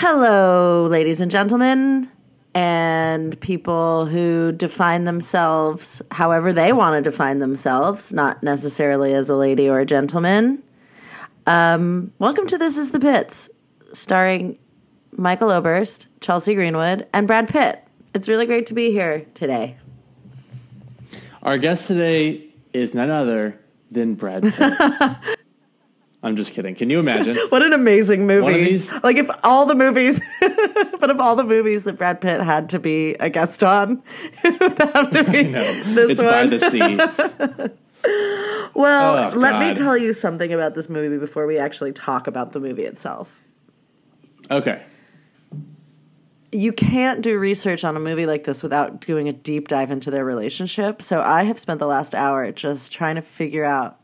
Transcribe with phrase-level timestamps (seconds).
[0.00, 2.08] Hello, ladies and gentlemen,
[2.54, 9.34] and people who define themselves however they want to define themselves, not necessarily as a
[9.34, 10.62] lady or a gentleman.
[11.48, 13.50] Um, welcome to This is the Pits,
[13.92, 14.56] starring
[15.16, 17.82] Michael Oberst, Chelsea Greenwood, and Brad Pitt.
[18.14, 19.78] It's really great to be here today.
[21.42, 23.58] Our guest today is none other
[23.90, 25.34] than Brad Pitt.
[26.22, 26.74] I'm just kidding.
[26.74, 27.36] Can you imagine?
[27.50, 28.64] What an amazing movie!
[28.64, 30.20] These- like if all the movies,
[30.98, 34.02] but of all the movies that Brad Pitt had to be a guest on,
[34.44, 36.32] it would have to be this it's one.
[36.32, 36.96] by the sea.
[38.74, 42.52] well, Oh, let me tell you something about this movie before we actually talk about
[42.52, 43.40] the movie itself.
[44.50, 44.82] Okay.
[46.50, 50.10] You can't do research on a movie like this without doing a deep dive into
[50.10, 51.02] their relationship.
[51.02, 53.98] So I have spent the last hour just trying to figure out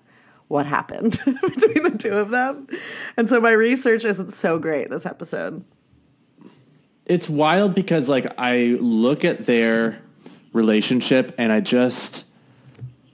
[0.48, 2.66] what happened between the two of them.
[3.16, 5.64] And so my research isn't so great this episode.
[7.06, 10.00] It's wild because like I look at their
[10.52, 12.24] relationship and I just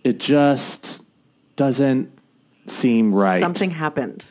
[0.05, 1.03] it just
[1.57, 2.13] doesn't
[2.67, 3.41] seem right.
[3.41, 4.25] Something happened.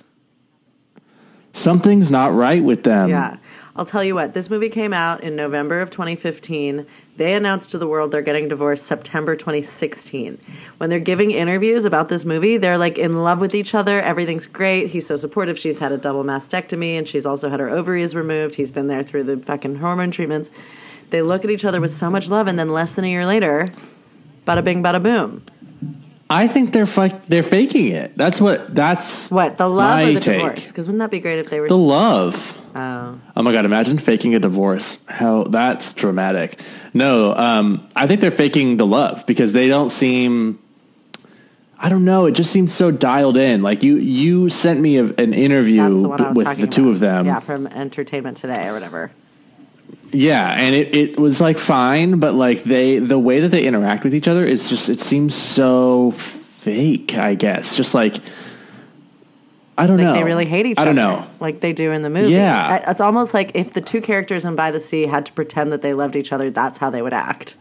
[1.54, 3.10] Something's not right with them.
[3.10, 3.38] Yeah.
[3.76, 6.86] I'll tell you what, this movie came out in November of 2015.
[7.20, 10.40] They announced to the world they're getting divorced September 2016.
[10.78, 14.00] When they're giving interviews about this movie, they're like in love with each other.
[14.00, 14.88] Everything's great.
[14.88, 15.60] He's so supportive.
[15.60, 18.56] She's had a double mastectomy and she's also had her ovaries removed.
[18.56, 20.50] He's been there through the fucking hormone treatments.
[21.10, 23.26] They look at each other with so much love, and then less than a year
[23.26, 23.68] later,
[24.48, 25.44] bada bing, bada boom.
[26.30, 28.16] I think they're fi- they're faking it.
[28.16, 30.38] That's what that's What, the love or the take.
[30.40, 30.68] divorce?
[30.70, 31.68] Because wouldn't that be great if they were.
[31.68, 32.56] The love.
[32.76, 33.20] Oh.
[33.36, 33.66] Oh my god!
[33.66, 35.00] Imagine faking a divorce.
[35.08, 36.60] How that's dramatic.
[36.94, 40.60] No, um, I think they're faking the love because they don't seem.
[41.78, 42.26] I don't know.
[42.26, 43.62] It just seems so dialed in.
[43.62, 46.92] Like you, you sent me a, an interview the was with the two about.
[46.92, 47.26] of them.
[47.26, 49.12] Yeah, from Entertainment Today or whatever.
[50.12, 54.04] Yeah, and it, it was like fine, but like they the way that they interact
[54.04, 57.16] with each other is just it seems so fake.
[57.16, 58.18] I guess just like
[59.80, 60.14] I don't Like know.
[60.14, 60.90] they really hate each other.
[60.90, 61.02] I other.
[61.02, 61.28] don't know.
[61.40, 62.32] Like they do in the movie.
[62.34, 62.90] Yeah.
[62.90, 65.82] It's almost like if the two characters in By the Sea had to pretend that
[65.82, 67.58] they loved each other, that's how they would act.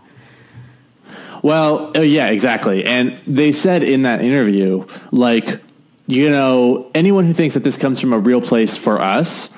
[1.42, 2.84] Well, uh, yeah, exactly.
[2.84, 5.60] And they said in that interview, like,
[6.06, 9.50] you know, anyone who thinks that this comes from a real place for us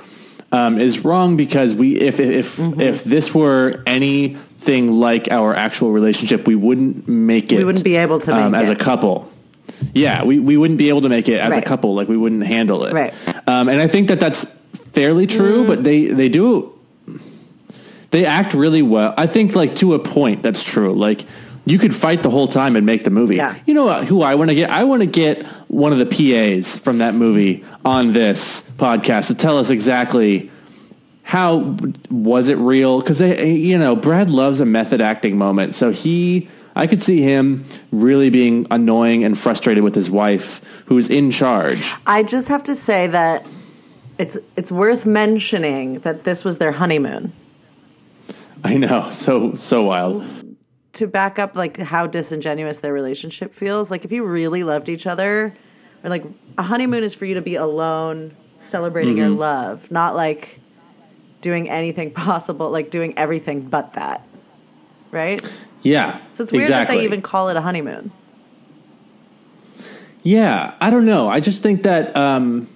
[0.53, 2.81] um, is wrong because we, if if Mm-hmm.
[2.81, 7.59] if this were anything like our actual relationship, we wouldn't make it.
[7.59, 8.73] We wouldn't be able to um, as it.
[8.81, 9.31] a couple.
[9.95, 11.63] Yeah, we, we wouldn't be able to make it as Right.
[11.63, 11.95] a couple.
[11.95, 12.93] Like we wouldn't handle it.
[12.93, 13.15] Right.
[13.49, 14.45] Um, and I think that that's
[14.93, 16.73] fairly true, but they they do
[18.11, 19.15] they act really well.
[19.17, 20.93] I think like to a point that's true.
[20.95, 21.25] Like
[21.65, 23.37] you could fight the whole time and make the movie.
[23.37, 23.55] Yeah.
[23.67, 24.71] You know who I want to get?
[24.71, 29.35] I want to get one of the PAs from that movie on this podcast to
[29.35, 30.51] tell us exactly
[31.23, 31.77] how
[32.11, 33.01] was it real?
[33.01, 36.49] Because they, you know, Brad loves a method acting moment, so he.
[36.81, 41.93] I could see him really being annoying and frustrated with his wife, who's in charge.
[42.07, 43.45] I just have to say that
[44.17, 47.35] it's it's worth mentioning that this was their honeymoon.
[48.65, 50.25] I know, so so wild.
[50.95, 55.07] To back up like how disingenuous their relationship feels, like if you really loved each
[55.07, 55.55] other,
[56.03, 56.25] or like
[56.57, 59.39] a honeymoon is for you to be alone celebrating your Mm-hmm.
[59.39, 60.61] love, not like
[61.43, 64.27] doing anything possible, like doing everything but that.
[65.11, 65.43] Right?
[65.83, 66.97] Yeah, So it's weird exactly.
[66.97, 68.11] that they even call it a honeymoon.
[70.23, 71.29] Yeah, I don't know.
[71.29, 72.69] I just think that um,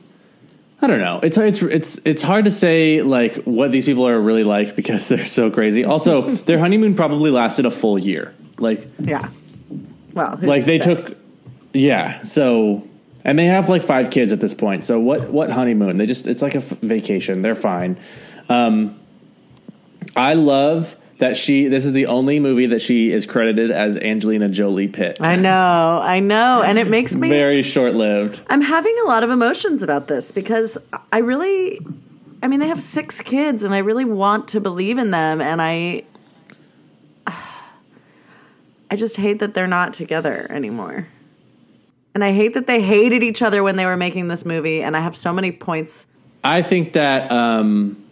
[0.81, 1.21] I don't know.
[1.23, 5.09] It's it's it's it's hard to say like what these people are really like because
[5.11, 5.85] they're so crazy.
[5.85, 8.35] Also, their honeymoon probably lasted a full year.
[8.59, 9.29] Like Yeah.
[10.15, 10.95] Well, like they say?
[10.95, 11.17] took
[11.75, 12.23] yeah.
[12.23, 12.89] So
[13.25, 14.85] and they have like five kids at this point.
[14.85, 15.99] So what what honeymoon?
[15.99, 17.43] They just it's like a f- vacation.
[17.43, 17.99] They're fine.
[18.49, 18.99] Um,
[20.17, 21.69] I love that she.
[21.69, 25.21] This is the only movie that she is credited as Angelina Jolie Pitt.
[25.21, 27.29] I know, I know, and it makes me.
[27.29, 28.41] Very short lived.
[28.49, 30.79] I'm having a lot of emotions about this because
[31.13, 31.81] I really,
[32.43, 35.63] I mean, they have six kids, and I really want to believe in them, and
[35.63, 36.05] I,
[38.91, 41.07] I just hate that they're not together anymore,
[42.15, 44.97] and I hate that they hated each other when they were making this movie, and
[44.97, 46.07] I have so many points.
[46.43, 48.04] I think that um,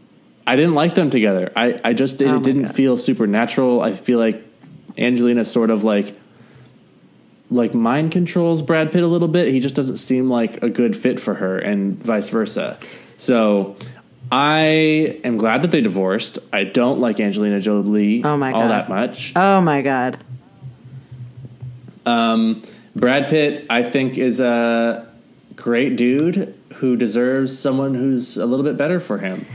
[0.47, 1.53] I didn't like them together.
[1.55, 2.75] I, I just did, oh it didn't God.
[2.75, 3.81] feel supernatural.
[3.81, 4.43] I feel like
[4.99, 6.17] Angelina sort of like
[7.51, 9.49] like mind controls Brad Pitt a little bit.
[9.49, 12.79] He just doesn't seem like a good fit for her, and vice versa.
[13.19, 13.77] So
[14.33, 16.39] I am glad that they divorced.
[16.53, 18.71] I don't like Angelina Jolie Oh my all God.
[18.71, 19.33] that much.
[19.37, 20.19] Oh my god,
[22.07, 22.63] Um,
[22.97, 25.07] Brad Pitt, I think, is a
[25.57, 29.47] great dude who deserves someone who's a little bit better for him.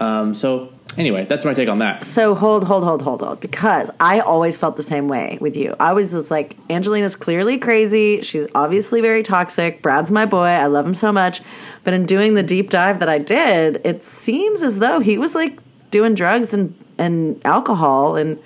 [0.00, 2.04] Um, so anyway, that's my take on that.
[2.04, 3.40] So hold, hold, hold, hold, hold.
[3.40, 5.74] Because I always felt the same way with you.
[5.80, 8.20] I was just like, Angelina's clearly crazy.
[8.20, 9.82] She's obviously very toxic.
[9.82, 10.46] Brad's my boy.
[10.46, 11.42] I love him so much.
[11.84, 15.34] But in doing the deep dive that I did, it seems as though he was
[15.34, 15.58] like
[15.90, 18.38] doing drugs and, and alcohol and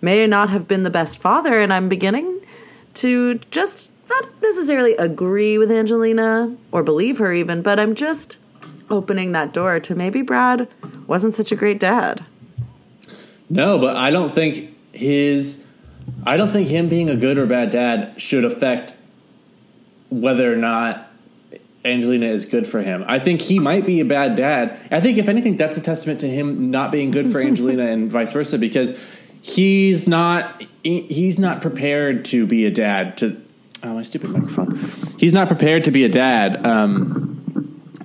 [0.00, 1.60] may not have been the best father.
[1.60, 2.40] And I'm beginning
[2.94, 8.38] to just not necessarily agree with Angelina or believe her even, but I'm just
[8.90, 10.68] opening that door to maybe Brad
[11.06, 12.24] wasn't such a great dad.
[13.48, 15.64] No, but I don't think his
[16.24, 18.94] I don't think him being a good or bad dad should affect
[20.08, 21.10] whether or not
[21.84, 23.04] Angelina is good for him.
[23.06, 24.78] I think he might be a bad dad.
[24.90, 28.10] I think if anything that's a testament to him not being good for Angelina and
[28.10, 28.98] vice versa because
[29.40, 33.40] he's not he's not prepared to be a dad to
[33.84, 34.76] oh my stupid microphone.
[35.18, 37.45] He's not prepared to be a dad um,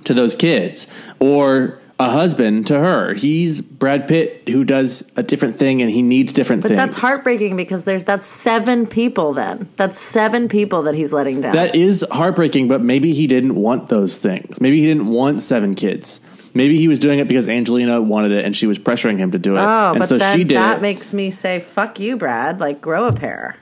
[0.04, 0.86] to those kids
[1.20, 3.14] or a husband to her.
[3.14, 6.78] He's Brad Pitt who does a different thing and he needs different But things.
[6.78, 9.68] that's heartbreaking because there's that's seven people then.
[9.76, 11.54] That's seven people that he's letting down.
[11.54, 14.60] That is heartbreaking, but maybe he didn't want those things.
[14.60, 16.20] Maybe he didn't want seven kids.
[16.54, 19.38] Maybe he was doing it because Angelina wanted it and she was pressuring him to
[19.38, 19.60] do it.
[19.60, 20.82] oh, and but so then she did that it.
[20.82, 22.58] makes me say, fuck you, Brad.
[22.58, 23.56] Like grow a pair.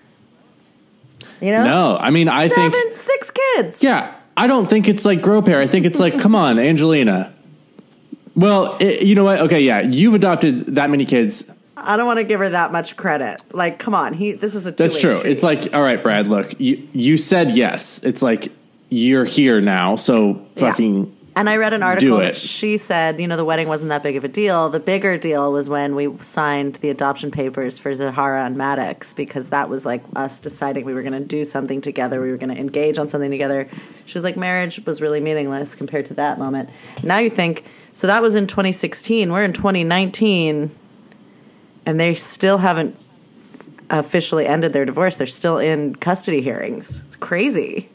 [1.42, 1.64] You know?
[1.64, 3.82] no, I mean I Seven, think six kids.
[3.82, 5.60] yeah, I don't think it's like grow pair.
[5.60, 7.30] I think it's like come on, Angelina.
[8.34, 9.38] Well, it, you know what?
[9.40, 11.44] Okay, yeah, you've adopted that many kids.
[11.76, 13.42] I don't want to give her that much credit.
[13.52, 14.32] Like, come on, he.
[14.32, 14.70] This is a.
[14.70, 15.18] That's true.
[15.18, 15.30] street.
[15.30, 18.02] It's like, all right, Brad, look, you you said yes.
[18.02, 18.50] It's like
[18.88, 23.38] you're here now, so fucking And I read an article that she said, you know,
[23.38, 24.68] the wedding wasn't that big of a deal.
[24.68, 29.48] The bigger deal was when we signed the adoption papers for Zahara and Maddox because
[29.48, 32.20] that was like us deciding we were going to do something together.
[32.20, 33.70] We were going to engage on something together.
[34.04, 36.68] She was like, marriage was really meaningless compared to that moment.
[37.02, 37.64] Now you think,
[37.94, 39.32] so that was in 2016.
[39.32, 40.70] We're in 2019
[41.86, 42.98] and they still haven't
[43.88, 45.16] officially ended their divorce.
[45.16, 47.02] They're still in custody hearings.
[47.06, 47.88] It's crazy.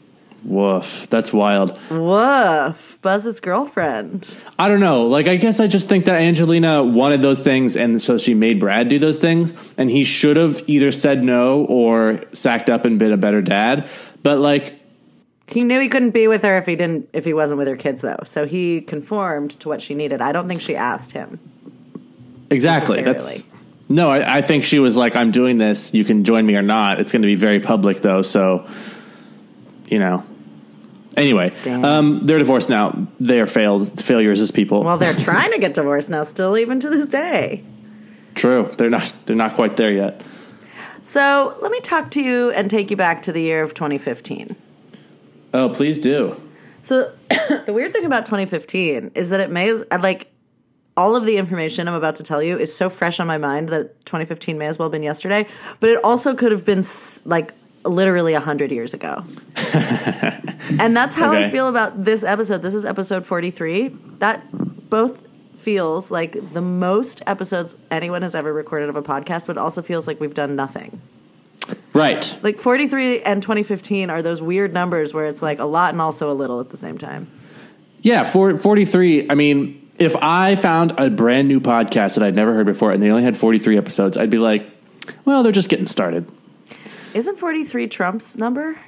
[0.46, 1.06] Woof.
[1.10, 1.78] That's wild.
[1.90, 2.98] Woof.
[3.02, 4.38] Buzz's girlfriend.
[4.58, 5.06] I don't know.
[5.06, 8.58] Like, I guess I just think that Angelina wanted those things, and so she made
[8.60, 12.98] Brad do those things, and he should have either said no or sacked up and
[12.98, 13.88] been a better dad.
[14.22, 14.74] But like,
[15.48, 17.76] He knew he couldn't be with her if he didn't if he wasn't with her
[17.76, 18.22] kids though.
[18.24, 20.20] So he conformed to what she needed.
[20.20, 21.38] I don't think she asked him.
[22.50, 23.02] exactly.
[23.02, 23.44] That's
[23.88, 24.10] no.
[24.10, 25.94] I, I think she was like, "I'm doing this.
[25.94, 26.98] You can join me or not.
[26.98, 28.66] It's going to be very public, though." So,
[29.86, 30.24] you know.
[31.16, 33.06] Anyway, um, they're divorced now.
[33.18, 34.82] They are failed failures as people.
[34.82, 37.64] Well, they're trying to get divorced now, still even to this day.
[38.34, 38.74] True.
[38.76, 39.12] They're not.
[39.24, 40.20] They're not quite there yet.
[41.00, 44.56] So let me talk to you and take you back to the year of 2015.
[45.54, 46.40] Oh, please do.
[46.82, 50.30] So the weird thing about 2015 is that it may as like
[50.96, 53.68] all of the information I'm about to tell you is so fresh on my mind
[53.68, 55.46] that 2015 may as well have been yesterday,
[55.80, 56.82] but it also could have been
[57.24, 57.54] like
[57.88, 59.24] literally 100 years ago.
[60.78, 62.62] and that's how I feel about this episode.
[62.62, 63.88] This is episode 43.
[64.18, 64.44] That
[64.90, 69.82] both feels like the most episodes anyone has ever recorded of a podcast, but also
[69.82, 71.00] feels like we've done nothing.
[71.92, 72.38] Right.
[72.42, 76.30] Like 43 and 2015 are those weird numbers where it's like a lot and also
[76.30, 77.30] a little at the same time.
[78.02, 79.30] Yeah, for 43.
[79.30, 83.02] I mean, if I found a brand new podcast that I'd never heard before and
[83.02, 84.66] they only had 43 episodes, I'd be like,
[85.24, 86.30] well, they're just getting started.
[87.16, 88.78] Isn't 43 Trump's number?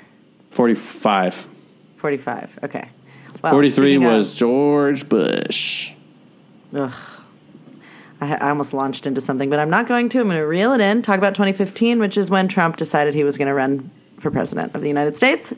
[0.50, 1.48] 45.
[1.96, 2.58] 45.
[2.64, 2.86] Okay.
[3.42, 5.92] Well, 43 speaking of- was George Bush.
[6.74, 6.92] Ugh.
[8.20, 10.20] I, I almost launched into something, but I'm not going to.
[10.20, 11.00] I'm going to reel it in.
[11.00, 14.74] Talk about 2015, which is when Trump decided he was going to run for president
[14.74, 15.54] of the United States.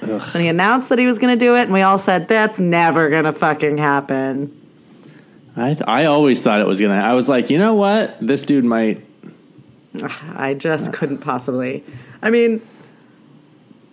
[0.00, 2.58] When he announced that he was going to do it, and we all said, that's
[2.58, 4.60] never going to fucking happen.
[5.56, 7.06] I, th- I always thought it was going to.
[7.06, 8.16] I was like, you know what?
[8.20, 9.04] This dude might.
[10.34, 11.84] I just couldn't possibly.
[12.24, 12.62] I mean,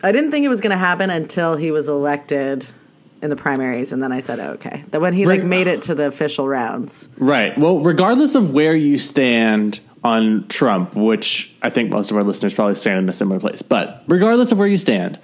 [0.01, 2.65] I didn't think it was going to happen until he was elected
[3.21, 4.83] in the primaries, and then I said, okay.
[4.89, 7.09] That when he like made it to the official rounds.
[7.17, 7.55] Right.
[7.57, 12.55] Well, regardless of where you stand on Trump, which I think most of our listeners
[12.55, 15.19] probably stand in a similar place, but regardless of where you stand,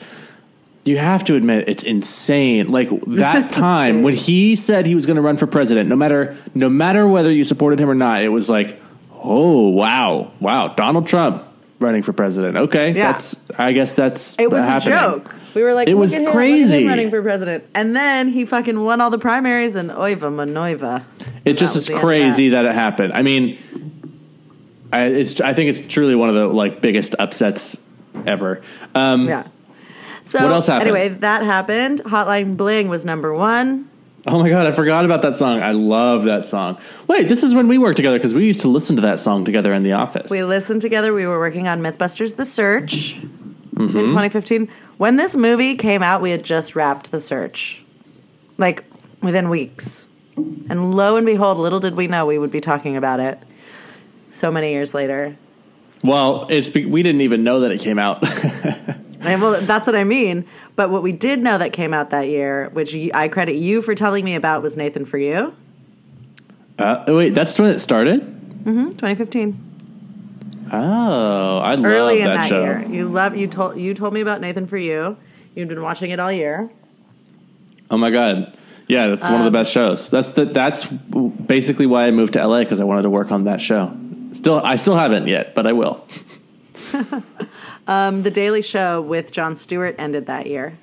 [0.84, 2.72] you have to admit it's insane.
[2.72, 6.36] Like that time when he said he was going to run for president, no matter
[6.54, 8.80] no matter whether you supported him or not, it was like,
[9.12, 11.47] oh wow, wow, Donald Trump
[11.80, 12.58] running for president.
[12.58, 13.12] Okay, Yeah.
[13.12, 14.94] that's I guess that's It was happening.
[14.98, 15.36] a joke.
[15.54, 16.88] We were like, It was him, look at him crazy.
[16.88, 21.04] running for president, and then he fucking won all the primaries, and oiva manoiva.
[21.46, 22.66] It just is the end of crazy that.
[22.66, 23.14] it happened.
[23.14, 23.58] I mean,
[24.92, 27.82] I, it's I think it's truly one of the like biggest upsets
[28.26, 28.62] ever.
[28.96, 29.44] Um, Yeah.
[30.24, 30.90] So What else happened?
[30.90, 32.02] anyway, that happened.
[32.04, 33.88] Hotline Bling was number one.
[34.34, 35.62] Oh my god, I forgot about that song.
[35.62, 36.78] I love that song.
[37.08, 39.46] Wait, this is when we worked together because we used to listen to that song
[39.46, 40.30] together in the office.
[40.30, 41.14] We listened together.
[41.14, 43.22] We were working on Mythbusters: The Search
[43.76, 43.98] Mm-hmm.
[43.98, 44.70] in 2015.
[44.98, 47.86] When this movie came out, we had just wrapped The Search,
[48.58, 48.84] like
[49.22, 50.08] within weeks.
[50.36, 53.40] And lo and behold, little did we know we would be talking about it
[54.32, 55.38] so many years later.
[56.04, 58.24] well, it's be- we didn't even know that it came out.
[59.28, 60.46] And well, that's what I mean.
[60.76, 63.94] But what we did know that came out that year, which I credit you for
[63.96, 65.56] telling me about, was Nathan for You,
[66.80, 68.22] uh, wait, that's when it started.
[68.22, 68.92] Mm-hmm.
[68.92, 69.64] 2015.
[70.72, 72.64] Oh, I love Early in that, that show.
[72.64, 75.16] year, you love you told you told me about Nathan for You.
[75.56, 76.70] You've been watching it all year.
[77.90, 78.58] Oh my god,
[78.88, 80.10] yeah, that's one of Um, the best shows.
[80.10, 83.46] That's the, that's basically why I moved to LA because I wanted to work on
[83.46, 83.96] that show.
[84.34, 86.06] Still, I still haven't yet, but I will.
[87.88, 90.78] Um, the Daily Show with Jon Stewart ended that year.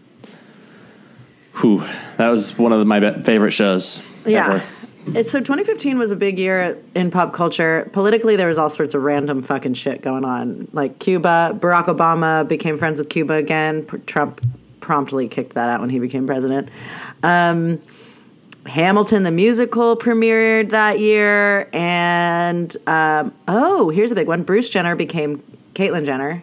[1.61, 4.03] Whew, that was one of my be- favorite shows.
[4.27, 4.47] Yeah.
[4.47, 5.23] ever.
[5.23, 7.89] So 2015 was a big year in pop culture.
[7.93, 10.67] Politically, there was all sorts of random fucking shit going on.
[10.73, 13.85] Like Cuba, Barack Obama became friends with Cuba again.
[13.85, 14.41] P- Trump
[14.81, 16.71] promptly kicked that out when he became president.
[17.23, 17.81] Um,
[18.65, 24.97] Hamilton the musical premiered that year, and um, oh, here's a big one: Bruce Jenner
[24.97, 25.43] became
[25.75, 26.43] Caitlyn Jenner.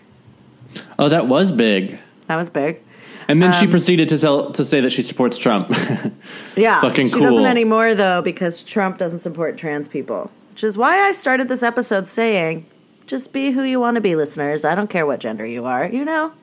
[1.01, 1.99] Oh, that was big.
[2.27, 2.79] That was big.
[3.27, 5.73] And then she Um, proceeded to tell to say that she supports Trump.
[6.55, 7.19] Yeah, Fucking cool.
[7.19, 11.47] she doesn't anymore though because Trump doesn't support trans people, which is why I started
[11.47, 12.65] this episode saying,
[13.07, 14.65] "Just be who you want to be, listeners.
[14.65, 15.85] I don't care what gender you are.
[15.87, 16.33] You know."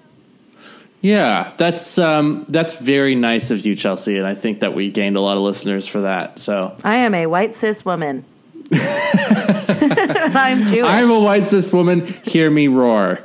[1.02, 5.16] yeah, that's um, that's very nice of you, Chelsea, and I think that we gained
[5.16, 6.38] a lot of listeners for that.
[6.40, 8.24] So I am a white cis woman.
[8.72, 10.88] I'm Jewish.
[10.88, 12.06] I'm a white cis woman.
[12.24, 13.20] Hear me roar.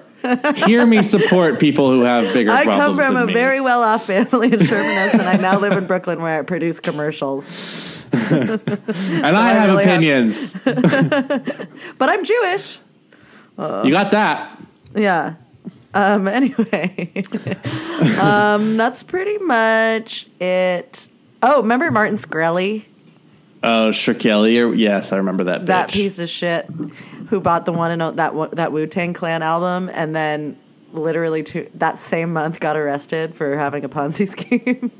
[0.65, 3.33] Hear me support people who have bigger I problems come from a me.
[3.33, 6.43] very well off family in Sherman Oaks, and I now live in Brooklyn where I
[6.43, 7.47] produce commercials.
[8.13, 8.61] and
[9.25, 10.53] I, I have really have- opinions.
[11.97, 12.79] But I'm Jewish.
[13.57, 14.61] you got that.
[14.95, 15.35] Yeah.
[15.95, 17.11] Um, anyway,
[18.19, 21.07] um, that's pretty much it.
[21.43, 22.87] Oh, remember Martin Scully?
[23.61, 25.67] Oh, Shkreli, yes, I remember that.
[25.67, 25.93] that bitch.
[25.93, 26.67] piece of shit
[27.33, 30.55] who bought the one and that that Wu Tang Clan album and then
[30.91, 34.91] literally two, that same month got arrested for having a Ponzi scheme.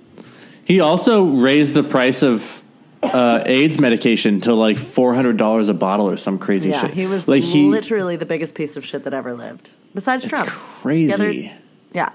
[0.65, 2.63] He also raised the price of
[3.03, 6.91] uh, AIDS medication to like four hundred dollars a bottle or some crazy yeah, shit.
[6.91, 10.31] he was like he literally the biggest piece of shit that ever lived, besides it's
[10.31, 10.47] Trump.
[10.49, 11.11] crazy.
[11.11, 11.57] Together-
[11.93, 12.09] Yeah,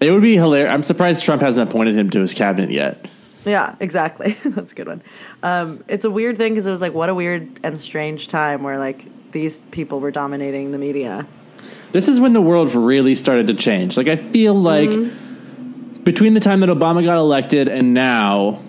[0.00, 0.70] It would be hilarious.
[0.70, 3.08] I'm surprised Trump hasn't appointed him to his cabinet yet.
[3.46, 4.32] yeah, exactly.
[4.44, 5.00] That's a good one.
[5.42, 8.62] Um, it's a weird thing because it was like what a weird and strange time
[8.62, 11.26] where like these people were dominating the media.
[11.92, 13.96] This is when the world really started to change.
[13.96, 16.02] Like I feel like Mm-hmm.
[16.04, 18.60] between the time that Obama got elected and now,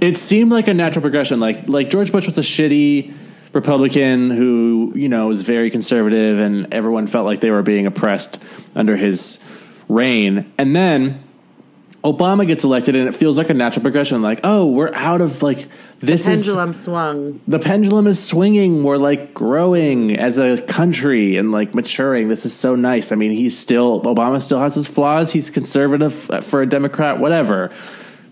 [0.00, 1.40] it seemed like a natural progression.
[1.40, 3.14] Like like George Bush was a shitty
[3.52, 8.38] Republican who you know was very conservative, and everyone felt like they were being oppressed
[8.74, 9.38] under his
[9.88, 11.22] reign, and then.
[12.04, 14.22] Obama gets elected, and it feels like a natural progression.
[14.22, 15.68] Like, oh, we're out of like
[16.00, 17.40] this is Pendulum swung.
[17.46, 18.82] the pendulum is swinging.
[18.82, 22.28] We're like growing as a country and like maturing.
[22.28, 23.12] This is so nice.
[23.12, 25.32] I mean, he's still Obama still has his flaws.
[25.32, 27.70] He's conservative uh, for a Democrat, whatever,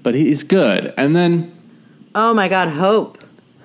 [0.02, 0.92] but he's good.
[0.96, 1.52] And then
[2.12, 3.18] Oh my God, hope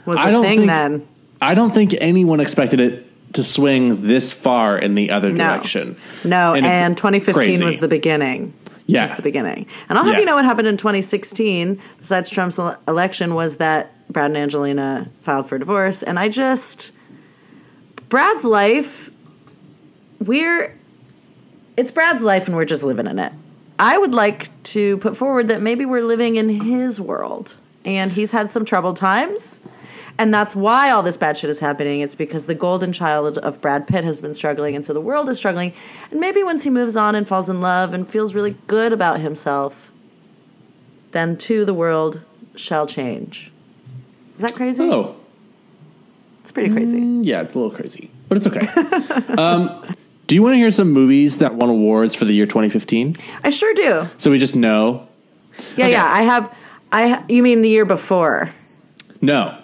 [0.05, 1.07] was I a thing think then.
[1.41, 5.47] I don't think anyone expected it to swing this far in the other No.
[5.47, 5.97] direction.
[6.23, 7.65] No, And and, 2015 crazy.
[7.65, 8.53] was the beginning.
[8.87, 9.01] Yeah.
[9.01, 9.65] Was the beginning.
[9.89, 10.19] And I'll have Yeah.
[10.19, 15.47] you know what happened in 2016, besides Trump's election, was that Brad and Angelina filed
[15.49, 16.03] for divorce.
[16.03, 16.91] And I just,
[18.09, 19.09] Brad's life,
[20.19, 20.77] we're,
[21.77, 23.33] it's Brad's life and we're just living in it.
[23.79, 27.57] I would like to put forward that maybe we're living in his world.
[27.83, 29.59] And he's had some troubled times.
[30.17, 31.99] And that's why all this bad shit is happening.
[31.99, 35.27] It's because the golden child of Brad Pitt has been struggling, and so the world
[35.27, 35.73] is struggling.
[36.09, 39.19] And maybe once he moves on and falls in love and feels really good about
[39.19, 39.91] himself,
[41.11, 42.21] then too the world
[42.55, 43.51] shall change.
[44.37, 44.83] Is that crazy?
[44.83, 45.15] Oh,
[46.41, 46.99] It's pretty crazy.
[47.23, 48.67] yeah, it's a little crazy, but it's okay.
[49.37, 49.83] um,
[50.27, 53.15] do you want to hear some movies that won awards for the year 2015?
[53.43, 54.07] I sure do.
[54.17, 55.07] So we just know.
[55.75, 55.91] Yeah, Okay.
[55.91, 56.05] yeah.
[56.09, 56.57] I have.
[56.91, 57.23] I.
[57.29, 58.51] You mean the year before?
[59.21, 59.57] No,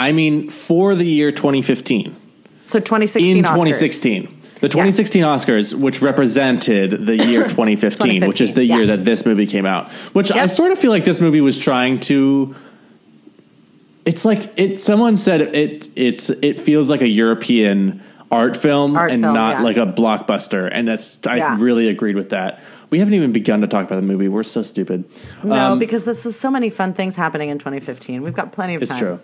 [0.00, 2.16] I mean for the year 2015.
[2.64, 3.36] So 2016.
[3.36, 3.50] in Oscars.
[3.50, 4.36] 2016.
[4.60, 9.24] The 2016 Oscars, which represented the year 2015, which is the 2015, year that this
[9.24, 9.90] movie came out.
[10.12, 12.54] Which I sort of feel like this movie was trying to.
[14.04, 14.80] It's like it.
[14.80, 15.88] Someone said it.
[15.96, 19.62] It's it feels like a European art film Art and film, not yeah.
[19.62, 21.56] like a blockbuster, and that's I Yeah.
[21.58, 22.62] really agreed with that.
[22.90, 24.28] We haven't even begun to talk about the movie.
[24.28, 25.04] We're so stupid.
[25.42, 28.22] No, Um, because this is so many fun things happening in 2015.
[28.22, 28.96] We've got plenty of It's time.
[28.96, 29.20] It's true.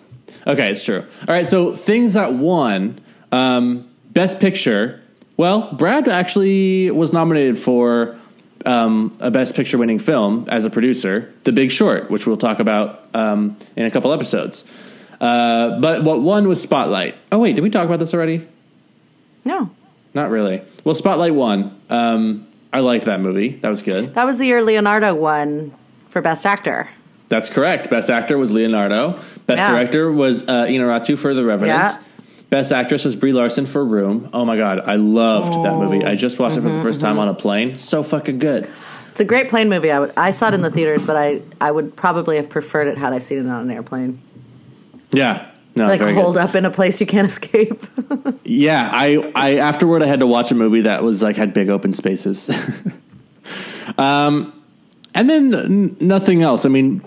[0.46, 1.00] Okay, it's true.
[1.28, 3.00] All right, so things that won
[3.32, 5.00] um, Best Picture.
[5.36, 8.16] Well, Brad actually was nominated for
[8.64, 12.58] um, a Best Picture winning film as a producer, The Big Short, which we'll talk
[12.58, 14.64] about um, in a couple episodes.
[15.20, 17.14] Uh, but what won was Spotlight.
[17.32, 18.46] Oh, wait, did we talk about this already?
[19.44, 19.70] No,
[20.14, 20.62] Not really.
[20.84, 21.78] Well, Spotlight won.
[21.88, 23.50] Um, I liked that movie.
[23.50, 24.14] That was good.
[24.14, 25.72] that was the year Leonardo won
[26.08, 26.88] for Best Actor.
[27.28, 27.90] That's correct.
[27.90, 29.20] Best actor was Leonardo.
[29.46, 29.70] Best Yeah.
[29.72, 31.78] director was uh, Inarritu for The Revenant.
[31.78, 31.98] Yeah.
[32.50, 34.30] Best actress was Brie Larson for Room.
[34.32, 36.04] Oh my god, I loved that movie.
[36.04, 37.76] I just watched it for the 1st time on a plane.
[37.76, 38.68] So fucking good.
[39.10, 39.90] It's a great plane movie.
[39.90, 42.86] I, would, I saw it in the theaters, but I, I would probably have preferred
[42.86, 44.20] it had I seen it on an airplane.
[45.10, 45.50] Yeah.
[45.74, 46.36] No, Like good.
[46.38, 47.82] up in a place you can't escape.
[48.44, 51.68] Yeah, I, I afterward I had to watch a movie that was like had big
[51.68, 52.48] open spaces.
[53.98, 54.52] um,
[55.16, 56.64] and then n- nothing else.
[56.64, 57.02] I mean,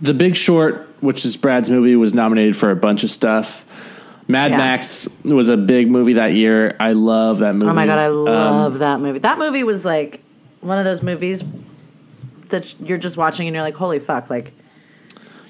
[0.00, 3.64] The Big Short, which is Brad's movie, was nominated for a bunch of stuff.
[4.28, 4.58] Mad Yeah.
[4.58, 6.76] Max was a big movie that year.
[6.78, 7.66] I love that movie.
[7.68, 9.18] Oh my god, I Um, love that movie.
[9.20, 10.22] That movie was like
[10.60, 11.42] one of those movies
[12.50, 14.30] that you're just watching and you're like, holy fuck!
[14.30, 14.52] Like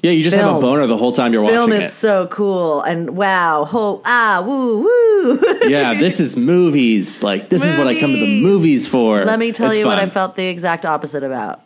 [0.03, 1.81] yeah, you just have a boner the whole time you're film watching it.
[1.81, 5.41] Film is so cool and wow, ho ah woo woo.
[5.69, 7.23] yeah, this is movies.
[7.23, 8.43] Like this is what I come to the Movies.
[8.43, 9.25] movies for.
[9.25, 11.61] Let me tell It's you what I felt the exact opposite about.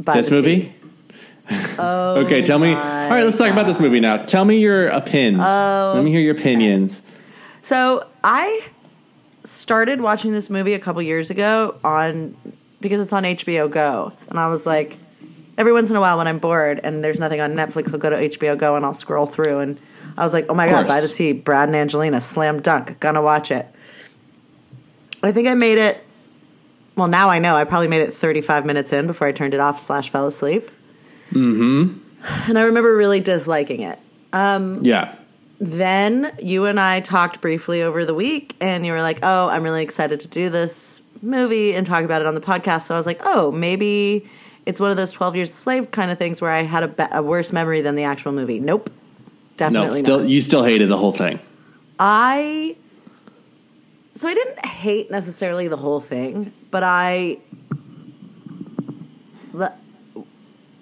[0.00, 0.72] By This movie?
[1.78, 2.68] Oh, Okay, tell me.
[2.68, 4.24] All right, let's talk about this movie now.
[4.24, 5.44] Tell me your opinions.
[5.46, 5.92] Oh.
[5.94, 7.02] Let me hear your opinions.
[7.60, 8.62] So I
[9.44, 12.36] started watching this movie a couple years ago on
[12.80, 14.96] because it's on HBO Go, and I was like,
[15.56, 18.10] every once in a while when I'm bored and there's nothing on Netflix, I'll go
[18.10, 19.78] to HBO Go and I'll scroll through, and
[20.16, 23.22] I was like, oh my god, by the sea, Brad and Angelina, slam dunk, gonna
[23.22, 23.66] watch it.
[25.22, 26.04] I think I made it.
[26.96, 27.56] Well, now I know.
[27.56, 30.70] I probably made it 35 minutes in before I turned it off slash fell asleep.
[31.32, 31.98] Mm-hmm.
[32.48, 33.98] And I remember really disliking it.
[34.32, 35.16] Yeah.
[35.60, 39.62] Then you and I talked briefly over the week, and you were like, "Oh, I'm
[39.62, 42.98] really excited to do this movie and talk about it on the podcast." So I
[42.98, 44.28] was like, "Oh, maybe
[44.66, 46.88] it's one of those 12 Years a Slave kind of things where I had a,
[46.88, 48.90] be- a worse memory than the actual movie." Nope,
[49.56, 50.28] Definitely No, still not.
[50.28, 51.38] you still hated the whole thing.
[51.98, 52.76] I
[54.14, 57.38] so I didn't hate necessarily the whole thing, but I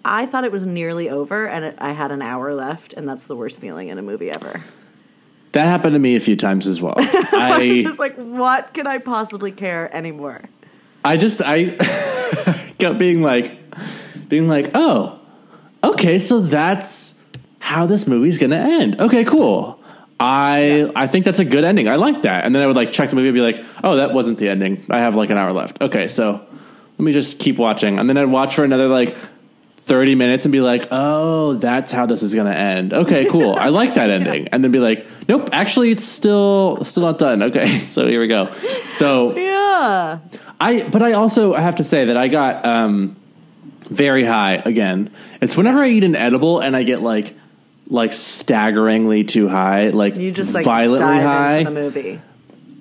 [0.04, 3.26] I thought it was nearly over, and it, I had an hour left, and that's
[3.28, 4.60] the worst feeling in a movie ever.
[5.52, 6.94] That happened to me a few times as well.
[6.98, 10.42] It's I was just like, what can I possibly care anymore?
[11.04, 11.76] I just I
[12.78, 13.58] kept being like
[14.32, 15.18] being like, "Oh,
[15.84, 17.14] okay, so that's
[17.58, 19.78] how this movie's to end." Okay, cool.
[20.18, 21.86] I I think that's a good ending.
[21.86, 22.44] I like that.
[22.46, 24.48] And then I would like check the movie and be like, "Oh, that wasn't the
[24.48, 24.84] ending.
[24.90, 26.40] I have like an hour left." Okay, so
[26.98, 27.98] let me just keep watching.
[27.98, 29.14] And then I'd watch for another like
[29.76, 33.54] 30 minutes and be like, "Oh, that's how this is to end." Okay, cool.
[33.58, 34.48] I like that ending.
[34.48, 37.80] And then be like, "Nope, actually it's still still not done." Okay.
[37.88, 38.48] So here we go.
[38.96, 40.20] So Yeah.
[40.58, 43.16] I but I also have to say that I got um
[43.90, 45.10] very high again.
[45.40, 47.34] It's whenever I eat an edible and I get like
[47.88, 52.20] like staggeringly too high, like You just like violently high, into the movie.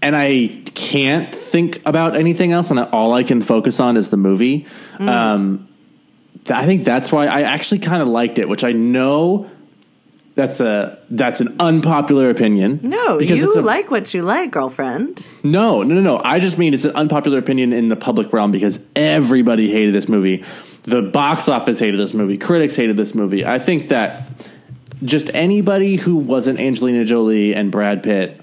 [0.01, 4.17] and I can't think about anything else, and all I can focus on is the
[4.17, 4.65] movie.
[4.97, 5.09] Mm.
[5.09, 5.67] Um,
[6.45, 9.49] th- I think that's why I actually kind of liked it, which I know
[10.35, 12.79] that's a that's an unpopular opinion.
[12.83, 15.27] No, because you it's a, like what you like, girlfriend.
[15.43, 16.21] no, no, no, no.
[16.23, 20.07] I just mean it's an unpopular opinion in the public realm because everybody hated this
[20.07, 20.45] movie.
[20.83, 22.37] The box office hated this movie.
[22.37, 23.45] Critics hated this movie.
[23.45, 24.23] I think that
[25.03, 28.41] just anybody who wasn't Angelina Jolie and Brad Pitt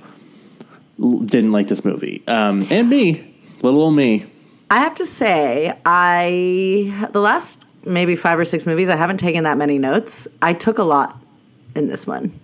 [0.99, 2.23] didn't like this movie.
[2.27, 4.27] Um, and me, little old me.
[4.71, 9.45] I have to say, I the last maybe five or six movies, I haven't taken
[9.45, 10.29] that many notes.
[10.43, 11.21] I took a lot
[11.75, 12.39] in this one.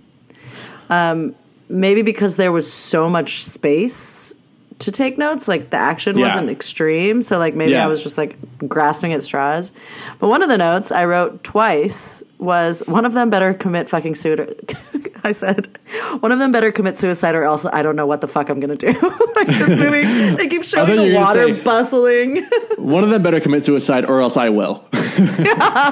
[0.90, 1.35] Um,
[1.68, 4.35] maybe because there was so much space
[4.80, 5.48] to take notes.
[5.48, 6.28] Like the action Yeah.
[6.28, 7.84] wasn't extreme, so like maybe Yeah.
[7.84, 8.37] I was just like
[8.68, 9.72] grasping at straws.
[10.18, 14.14] But one of the notes I wrote twice was one of them better commit fucking
[14.16, 14.76] suicide.
[15.26, 15.78] I said
[16.20, 18.60] one of them better commit suicide or else I don't know what the fuck I'm
[18.60, 18.88] gonna do.
[19.37, 20.02] like this movie,
[20.37, 22.44] they keep showing the you were gonna water say- bustling.
[22.76, 24.84] One of them better commit suicide or else I will.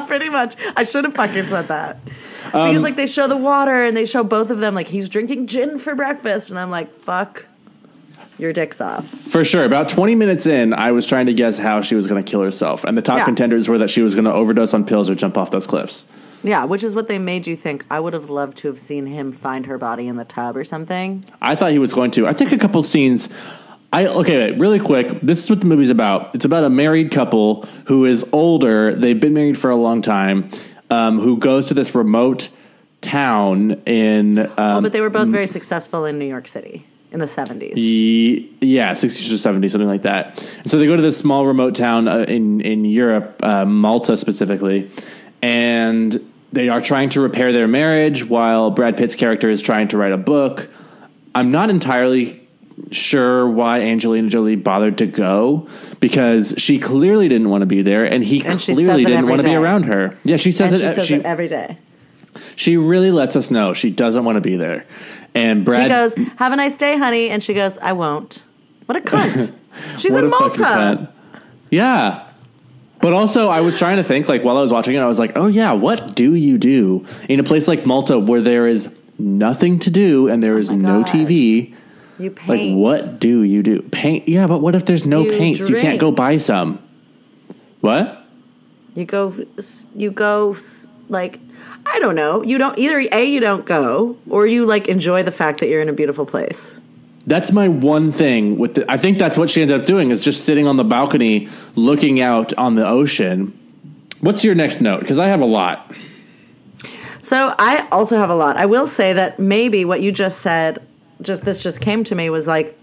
[0.06, 0.56] Pretty much.
[0.76, 1.96] I should have fucking said that.
[2.52, 5.08] Um, Because like they show the water and they show both of them like he's
[5.08, 7.46] drinking gin for breakfast and I'm like, fuck
[8.42, 9.06] your dicks off.
[9.08, 9.64] For sure.
[9.64, 12.42] About 20 minutes in, I was trying to guess how she was going to kill
[12.42, 12.84] herself.
[12.84, 13.24] And the top Yeah.
[13.24, 16.04] contenders were that she was going to overdose on pills or jump off those cliffs.
[16.44, 17.86] Yeah, which is what they made you think.
[17.90, 20.64] I would have loved to have seen him find her body in the tub or
[20.64, 21.24] something.
[21.40, 22.26] I thought he was going to.
[22.26, 23.28] I think a couple scenes
[23.94, 25.20] I okay, wait, really quick.
[25.20, 26.34] This is what the movie's about.
[26.34, 28.94] It's about a married couple who is older.
[28.94, 30.48] They've been married for a long time.
[30.90, 32.48] Um, who goes to this remote
[33.02, 37.20] town in um, Oh, but they were both very successful in New York City in
[37.20, 37.76] the 70s.
[37.76, 40.44] Ye- yeah, sixties or seventies, something like that.
[40.62, 44.16] And so they go to this small remote town uh, in in Europe, uh, Malta
[44.16, 44.90] specifically,
[45.42, 46.18] and
[46.52, 50.12] they are trying to repair their marriage while Brad Pitt's character is trying to write
[50.12, 50.68] a book.
[51.34, 52.40] I'm not entirely
[52.90, 55.68] sure why Angelina Jolie bothered to go
[56.00, 59.46] because she clearly didn't want to be there, and he And clearly didn't want to
[59.46, 60.16] be around her.
[60.24, 60.88] Yeah, she says and it.
[60.88, 61.78] she says she, it every day.
[62.56, 64.84] she really lets us know she doesn't want to be there.
[65.34, 68.42] And Brad He goes, "Have a nice day, honey," and she goes, "I won't."
[68.86, 69.54] What a cunt!
[69.98, 71.08] She's in Malta.
[71.70, 72.28] Yeah.
[73.00, 75.18] But also, I was trying to think, like, while I was watching it, I was
[75.18, 78.94] like, oh, yeah, what do you do in a place like Malta where there is
[79.18, 81.08] nothing to do and there oh is Oh no God.
[81.08, 81.74] TV?
[82.18, 82.48] You paint.
[82.48, 83.82] Like, what do you do?
[83.82, 84.28] Paint?
[84.28, 85.68] Yeah, but what if there's no You paints?
[85.68, 86.78] You can't go buy some.
[87.80, 88.24] What?
[88.94, 89.34] You go.
[89.96, 90.56] You go.
[91.08, 91.40] Like
[91.92, 92.42] I don't know.
[92.42, 93.06] You don't either.
[93.12, 96.24] A you don't go, or you like enjoy the fact that you're in a beautiful
[96.24, 96.80] place.
[97.26, 100.24] That's my one thing with the, I think that's what she ended up doing is
[100.24, 103.56] just sitting on the balcony looking out on the ocean.
[104.20, 105.00] What's your next note?
[105.00, 105.94] Because I have a lot.
[107.20, 108.56] So I also have a lot.
[108.56, 110.84] I will say that maybe what you just said,
[111.20, 112.76] just this just came to me was like,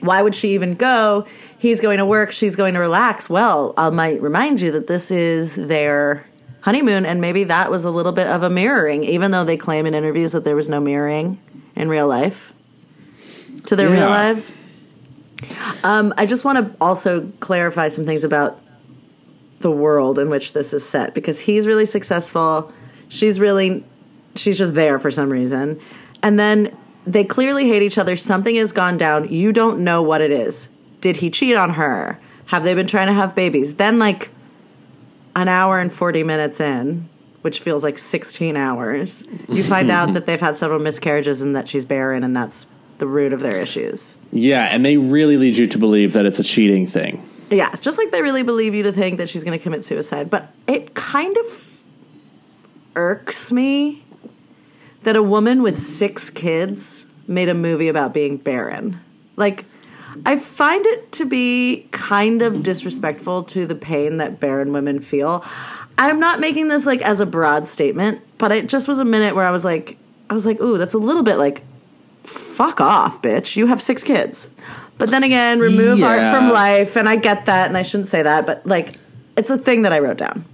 [0.00, 1.26] why would she even go?
[1.58, 2.30] He's going to work.
[2.30, 3.28] She's going to relax.
[3.28, 6.24] Well, I might remind you that this is their
[6.66, 9.86] honeymoon, and maybe that was a little bit of a mirroring, even though they claim
[9.86, 11.38] in interviews that there was no mirroring
[11.76, 12.52] in real life
[13.66, 14.00] to their Yeah.
[14.00, 14.52] real lives.
[15.84, 18.58] Um, I just want to also clarify some things about
[19.60, 22.72] the world in which this is set because he's really successful.
[23.08, 23.84] She's really,
[24.34, 25.78] she's just there for some reason.
[26.20, 26.76] And then
[27.06, 28.16] they clearly hate each other.
[28.16, 29.28] Something has gone down.
[29.32, 30.68] You don't know what it is.
[31.00, 32.18] Did he cheat on her?
[32.46, 33.76] Have they been trying to have babies?
[33.76, 34.30] Then, like,
[35.36, 37.08] an hour and 40 minutes in,
[37.42, 41.68] which feels like 16 hours, you find out that they've had several miscarriages and that
[41.68, 42.66] she's barren, and that's
[42.98, 44.16] the root of their issues.
[44.32, 47.28] Yeah, and they really lead you to believe that it's a cheating thing.
[47.50, 49.84] Yeah, it's just like they really believe you to think that she's going to commit
[49.84, 50.30] suicide.
[50.30, 51.84] But it kind of
[52.96, 54.02] irks me
[55.02, 58.98] that a woman with six kids made a movie about being barren.
[59.36, 59.66] Like,
[60.24, 65.44] I find it to be kind of disrespectful to the pain that barren women feel.
[65.98, 69.34] I'm not making this like as a broad statement, but it just was a minute
[69.34, 69.96] where I was like,
[70.30, 71.62] I was like, ooh, that's a little bit like,
[72.24, 73.56] fuck off, bitch.
[73.56, 74.50] You have six kids.
[74.98, 76.06] But then again, remove Yeah.
[76.06, 78.94] art from life, and I get that, and I shouldn't say that, but like,
[79.36, 80.44] it's a thing that I wrote down.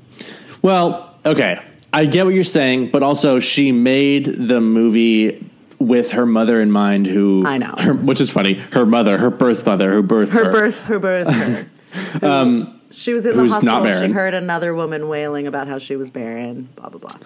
[0.63, 1.61] Well, okay.
[1.93, 5.45] I get what you're saying, but also she made the movie
[5.83, 7.75] with her mother in mind who I know.
[7.79, 8.55] her, which is funny.
[8.55, 10.45] Her mother, her birth mother, who birthed her.
[10.45, 11.29] Her birth, her birth.
[11.29, 11.67] her.
[12.23, 13.93] Um, she was in the hospital.
[14.01, 16.69] She heard another woman wailing about how she was barren.
[16.77, 17.17] Blah blah blah.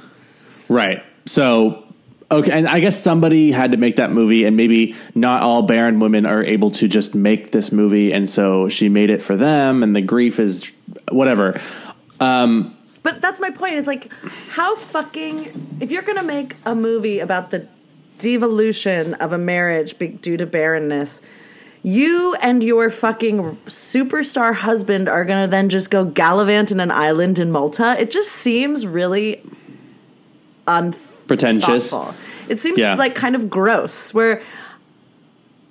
[0.68, 1.04] Right.
[1.26, 1.84] So,
[2.32, 6.00] okay, and I guess somebody had to make that movie, and maybe not all barren
[6.00, 9.82] women are able to just make this movie, and so she made it for them,
[9.84, 10.72] and the grief is
[11.12, 11.60] whatever.
[12.18, 13.74] Um, But that's my point.
[13.74, 14.10] It's like,
[14.48, 15.78] how fucking.
[15.80, 17.68] If you're going to make a movie about the
[18.18, 21.22] devolution of a marriage due to barrenness,
[21.82, 26.90] you and your fucking superstar husband are going to then just go gallivant in an
[26.90, 27.96] island in Malta.
[27.98, 29.42] It just seems really
[30.66, 31.90] pretentious.
[31.90, 32.14] thoughtful.
[32.48, 32.94] It seems Yeah.
[32.94, 34.12] like kind of gross.
[34.14, 34.42] Where,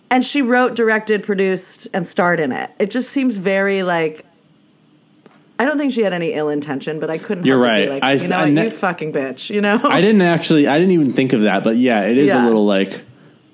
[0.10, 2.70] and she wrote, directed, produced, and starred in it.
[2.80, 4.26] It just seems very like.
[5.58, 7.46] I don't think she had any ill intention, but I couldn't.
[7.46, 8.02] You're help but be right.
[8.02, 9.50] Like, I- you know, I what, ne- you fucking bitch.
[9.50, 9.80] You know.
[9.84, 10.68] I didn't actually.
[10.68, 12.44] I didn't even think of that, but yeah, it is Yeah.
[12.44, 13.02] a little like,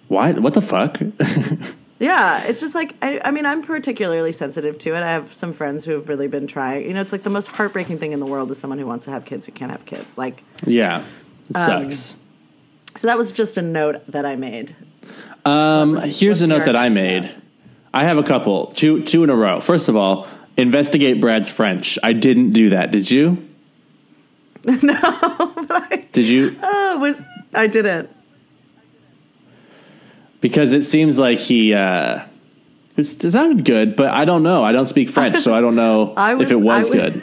[0.07, 0.31] why?
[0.33, 0.99] What the fuck?
[1.99, 5.03] Yeah, it's just like I, I mean, I'm particularly sensitive to it.
[5.03, 6.87] I have some friends who have really been trying.
[6.87, 9.05] You know, it's like the most heartbreaking thing in the world is someone who wants
[9.05, 10.17] to have kids who can't have kids.
[10.17, 11.03] Like, yeah,
[11.51, 12.15] it Um, sucks.
[12.95, 14.75] so that was just a note that I made.
[15.45, 17.29] Um, what's- here's a note that I made.
[17.93, 19.59] I have a couple, two, two in a row.
[19.61, 20.25] First of all,
[20.57, 21.97] investigate Brad's French.
[22.03, 22.91] I didn't do that.
[22.91, 23.47] Did you?
[24.65, 26.55] no, I, Did you?
[26.63, 27.21] oh, was
[27.53, 28.09] I didn't.
[30.39, 31.73] Because it seems like he.
[31.73, 32.25] Uh,
[32.97, 34.63] it sounded good, but I don't know.
[34.63, 37.21] I don't speak French, so I don't know I was, if it was I good.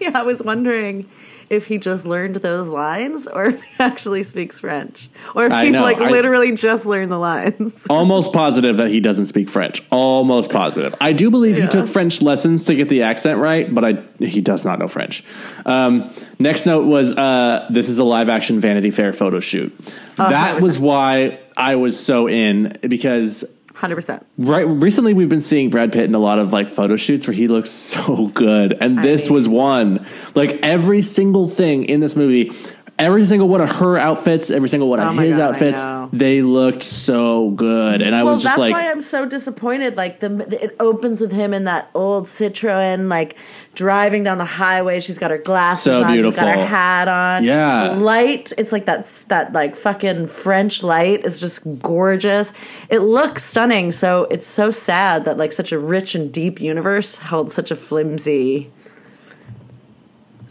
[0.00, 1.08] yeah, I was wondering
[1.52, 5.10] if he just learned those lines or if he actually speaks French.
[5.34, 7.86] Or if I he know, like I- literally just learned the lines.
[7.90, 9.82] Almost positive that he doesn't speak French.
[9.90, 10.94] Almost positive.
[11.00, 14.40] I do believe he took French lessons to get the accent right, but I he
[14.40, 15.22] does not know French.
[15.66, 19.76] Um, next note was uh, this is a live action Vanity Fair photo shoot.
[20.16, 24.26] that was why I was so in because Hundred percent.
[24.38, 24.66] Right.
[24.66, 27.48] Recently, we've been seeing Brad Pitt in a lot of like photo shoots where he
[27.48, 30.06] looks so good, and this mean- was one.
[30.34, 32.52] Like every single thing in this movie,
[32.98, 35.82] every single one of her outfits, every single one of oh my his God, outfits,
[36.12, 39.96] they looked so good, and I Well, was just that's like, why I'm so disappointed.
[39.96, 43.36] Like the it opens with him in that old Citroen, like
[43.74, 45.00] driving down the highway.
[45.00, 46.18] She's got her glasses So on.
[46.18, 47.44] She's got her hat on.
[47.44, 47.92] Yeah.
[47.96, 48.52] light.
[48.58, 52.52] It's like that that like fucking French light is just gorgeous.
[52.88, 53.92] It looks stunning.
[53.92, 57.76] So it's so sad that like such a rich and deep universe held such a
[57.76, 58.70] flimsy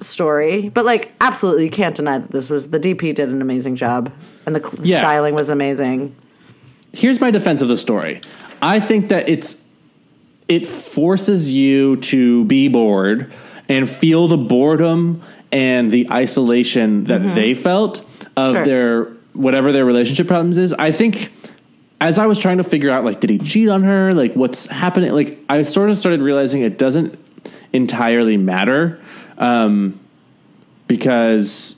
[0.02, 0.70] story.
[0.70, 4.12] But like, absolutely, you can't deny that this was the DP did an amazing job,
[4.46, 5.00] and the Yeah.
[5.00, 6.16] styling was amazing.
[6.94, 8.20] here's my defense of the story.
[8.62, 9.58] I think that it's
[10.50, 13.34] it forces you to be bored
[13.70, 15.22] and feel the boredom
[15.54, 17.36] and the isolation that mm-hmm.
[17.36, 18.66] they felt of Sure.
[18.66, 20.74] their whatever their relationship problems is.
[20.74, 21.32] I think
[22.02, 24.12] as I was trying to figure out like did he cheat on her?
[24.12, 25.14] Like what's happening?
[25.14, 27.18] Like I sort of started realizing it doesn't
[27.72, 29.00] entirely matter
[29.42, 30.00] um,
[30.88, 31.76] because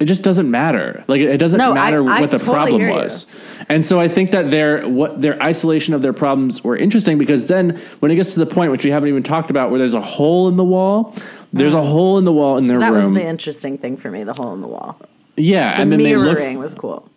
[0.00, 1.04] it just doesn't matter.
[1.08, 2.90] Like it, it doesn't No, matter I what the totally problem you.
[2.90, 3.26] was.
[3.68, 7.46] And so I think that their what their isolation of their problems were interesting because
[7.46, 9.94] then when it gets to the point which we haven't even talked about where there's
[9.94, 11.14] a hole in the wall,
[11.52, 14.24] there's a hole in the wall in their That was the interesting thing for me.
[14.24, 14.98] The hole in the wall.
[15.36, 17.08] yeah, The and then they look mirroring was cool.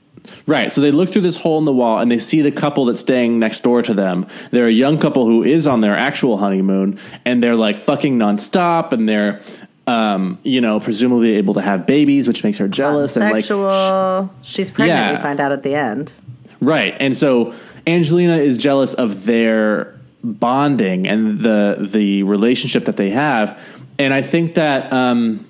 [0.46, 0.72] Right.
[0.72, 3.00] So they look through this hole in the wall and they see the couple that's
[3.00, 4.28] staying next door to them.
[4.52, 8.92] They're a young couple who is on their actual honeymoon and they're like fucking nonstop
[8.92, 9.42] and they're,
[9.88, 13.16] um, you know, presumably able to have babies, which makes her jealous.
[13.16, 14.34] And like, Sexual.
[14.42, 15.00] She's pregnant.
[15.00, 15.12] Yeah.
[15.18, 16.12] We find out at the end.
[16.60, 16.96] right.
[17.00, 17.54] And so
[17.86, 23.58] Angelina is jealous of their bonding and the, the relationship that they have.
[23.98, 25.47] And I think that, um,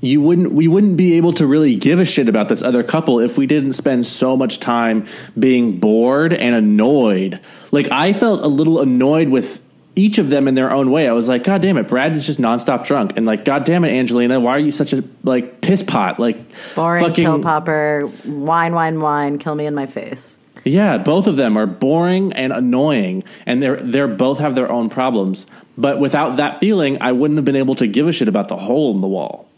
[0.00, 3.20] you wouldn't we wouldn't be able to really give a shit about this other couple
[3.20, 5.06] if we didn't spend so much time
[5.38, 7.40] being bored and annoyed.
[7.72, 9.62] Like I felt a little annoyed with
[9.98, 11.08] each of them in their own way.
[11.08, 13.82] I was like, God damn it, Brad is just nonstop drunk, and like, God damn
[13.84, 16.18] it, Angelina, why are you such a like piss pot?
[16.20, 16.36] Like
[16.74, 18.02] Boring fucking pill popper.
[18.26, 19.38] Wine, wine, wine.
[19.38, 20.36] Kill me in my face.
[20.64, 24.90] yeah, both of them are boring and annoying, and they're they're both have their own
[24.90, 25.46] problems.
[25.78, 28.56] But without that feeling, I wouldn't have been able to give a shit about the
[28.56, 29.48] hole in the wall.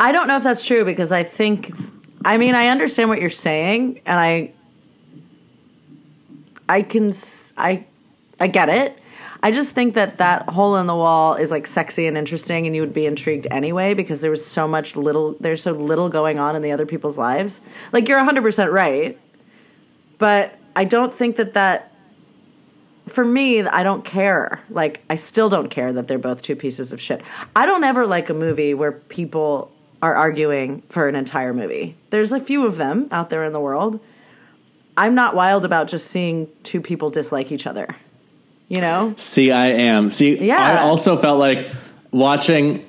[0.00, 1.72] I don't know if that's true because I think,
[2.24, 4.52] I mean, I understand what you're saying, and I,
[6.68, 7.12] I can,
[7.56, 7.84] I
[8.40, 8.98] I get it.
[9.42, 12.74] I just think that that hole in the wall is like sexy and interesting, and
[12.74, 16.38] you would be intrigued anyway because there was so much little, there's so little going
[16.38, 17.60] on in the other people's lives.
[17.92, 19.18] Like you're 100 percent right,
[20.18, 21.92] but I don't think that that.
[23.06, 24.60] For me, I don't care.
[24.68, 27.22] Like, I still don't care that they're both two pieces of shit.
[27.56, 31.96] I don't ever like a movie where people are arguing for an entire movie.
[32.10, 34.00] There's a few of them out there in the world.
[34.96, 37.94] I'm not wild about just seeing two people dislike each other.
[38.68, 39.14] You know?
[39.16, 40.10] See, I am.
[40.10, 40.58] See, Yeah.
[40.60, 41.68] I also felt like
[42.10, 42.84] watching,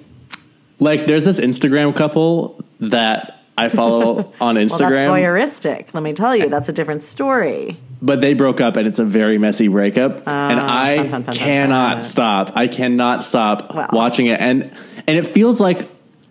[0.80, 5.94] like, there's this Instagram couple that I follow on Well, that's Instagram, voyeuristic.
[5.94, 7.78] Let me tell you, that's a different story.
[8.02, 10.28] but they broke up and it's a very messy breakup.
[10.28, 12.52] and I Ah, fun, fun, fun, fun, cannot stop.
[12.56, 14.40] I cannot stop watching it.
[14.40, 14.72] And,
[15.08, 15.90] and it feels like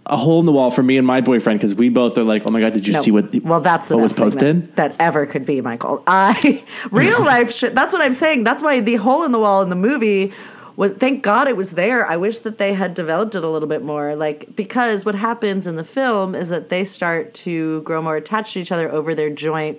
[0.08, 2.42] a hole in the wall for me and my boyfriend because we both are like,
[2.48, 3.02] oh my God, did you No.
[3.02, 4.74] see what, well, that's the what was posted?
[4.74, 6.02] that, that ever could be, Michael.
[6.06, 7.74] I real life shit.
[7.74, 8.44] That's what I'm saying.
[8.44, 10.32] That's why the hole in the wall in the movie
[10.76, 10.92] was.
[10.94, 12.06] Thank God it was there.
[12.06, 14.14] I wish that they had developed it a little bit more.
[14.16, 18.54] Like because what happens in the film is that they start to grow more attached
[18.54, 19.78] to each other over their joint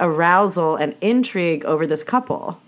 [0.00, 2.60] arousal and intrigue over this couple.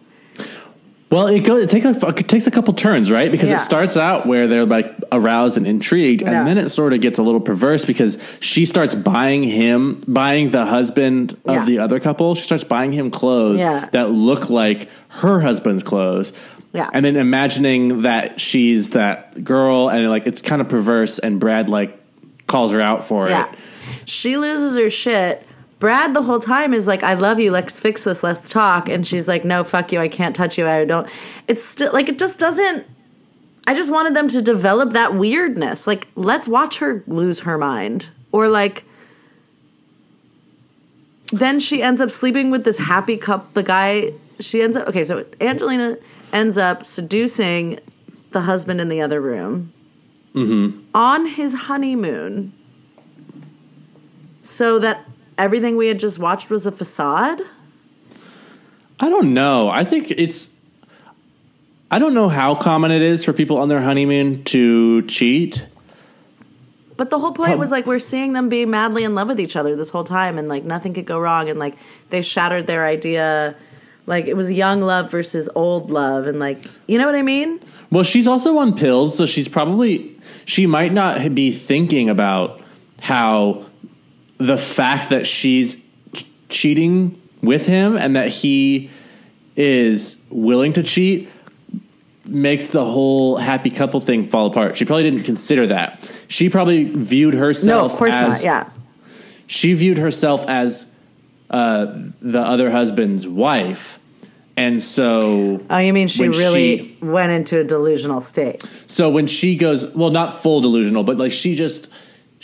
[1.11, 1.63] Well, it goes.
[1.63, 3.31] It takes a, it takes a couple turns, right?
[3.31, 3.57] Because Yeah.
[3.57, 6.39] it starts out where they're like aroused and intrigued, Yeah.
[6.39, 10.51] and then it sort of gets a little perverse because she starts buying him, buying
[10.51, 11.65] the husband of Yeah.
[11.67, 12.35] the other couple.
[12.35, 13.61] She starts buying him clothes
[13.93, 16.33] that look like her husband's clothes.
[16.73, 16.91] Yeah.
[16.93, 21.21] and then imagining that she's that girl, and like it's kind of perverse.
[21.21, 21.97] And Brad like
[22.49, 23.47] calls her out for it.
[24.07, 25.47] She loses her shit.
[25.85, 28.89] Brad the whole time is like, I love you, let's fix this, let's talk.
[28.89, 31.07] And she's like, No, fuck you, I can't touch you, I don't
[31.47, 32.87] it's still like it just doesn't
[33.67, 35.87] I just wanted them to develop that weirdness.
[35.87, 38.09] Like, let's watch her lose her mind.
[38.33, 38.85] Or like
[41.33, 45.05] then she ends up sleeping with this happy cup the guy she ends up okay,
[45.05, 45.99] so Angelina
[46.33, 47.79] ends up seducing
[48.31, 49.71] the husband in the other room
[50.35, 50.81] mm-hmm.
[50.95, 52.55] on his honeymoon
[54.41, 55.05] so that
[55.39, 57.41] everything we had just watched was a facade.
[59.01, 59.69] I don't know.
[59.69, 60.51] I think it's.
[61.91, 65.67] I don't know how common it is for people on their honeymoon to cheat.
[66.97, 69.57] But the whole point was like we're seeing them be madly in love with each
[69.57, 71.77] other this whole time, and like nothing could go wrong, and like
[72.11, 73.57] they shattered their idea.
[74.07, 77.61] Like it was young love versus old love, and like you know what I mean?
[77.91, 82.61] Well, she's also on pills, so she's probably she might not be thinking about
[83.01, 83.67] how
[84.39, 85.77] the fact that she's
[86.15, 88.91] ch- cheating with him and that he
[89.57, 91.29] is willing to cheat
[92.27, 94.77] makes the whole happy couple thing fall apart.
[94.77, 96.11] She probably didn't consider that.
[96.29, 97.89] She probably viewed herself.
[97.89, 98.45] No, of course as not.
[98.45, 98.71] Yeah,
[99.47, 100.87] she viewed herself as
[101.51, 101.87] uh,
[102.23, 103.99] the other husband's wife.
[104.57, 108.63] And so Oh, you mean she really she- went into a delusional state?
[108.87, 111.91] So when she goes, well, not full delusional, but like she just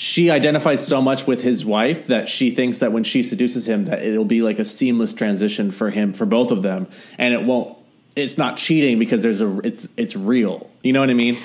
[0.00, 3.84] she identifies so much with his wife that she thinks that when she seduces him,
[3.84, 6.86] that it'll be like a seamless transition for him for both of them,
[7.18, 7.76] and it won't.
[8.16, 10.70] It's not cheating because there's a it's it's real.
[10.82, 11.36] You know what I mean?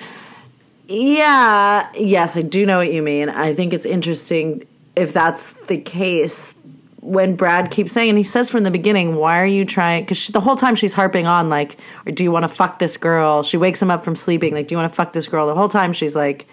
[0.87, 3.27] Yeah, yes, I do know what you mean.
[3.27, 4.65] I think it's interesting
[4.95, 6.55] if that's the case.
[7.01, 10.29] When Brad keeps saying, and he says from the beginning, "Why are you trying?" Because
[10.29, 13.43] the whole time she's harping on, like, "Or do you want to fuck this girl?"
[13.43, 15.55] She wakes him up from sleeping, like, "Do you want to fuck this girl?" The
[15.55, 16.47] whole time she's like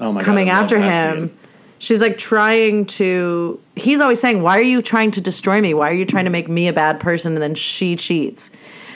[0.00, 0.62] Oh my coming god!
[0.62, 1.36] After him.
[1.80, 3.60] She's like trying to.
[3.76, 5.74] He's always saying, "Why are you trying to destroy me?
[5.74, 8.50] Why are you trying to make me a bad person?" And then she cheats.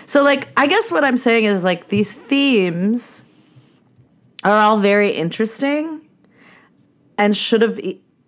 [0.06, 3.22] So, like, I guess what I'm saying is like these themes
[4.42, 6.00] are all very interesting
[7.16, 7.80] and should have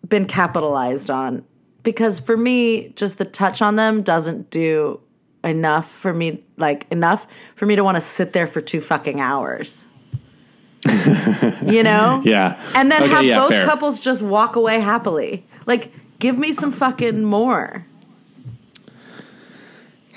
[0.09, 1.45] been capitalized on
[1.83, 5.01] because for me, just the touch on them doesn't do
[5.43, 6.45] enough for me.
[6.57, 9.87] Like enough for me to want to sit there for two fucking hours.
[10.87, 12.21] You know?
[12.25, 13.65] Yeah, and then Okay, have yeah, both fair.
[13.67, 15.45] couples just walk away happily.
[15.67, 17.85] Like, give me some fucking more.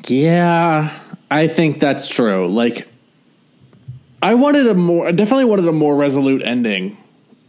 [0.07, 0.97] Yeah,
[1.29, 2.47] I think that's true.
[2.47, 2.87] Like,
[4.21, 6.97] I wanted a more, I definitely wanted a more resolute ending.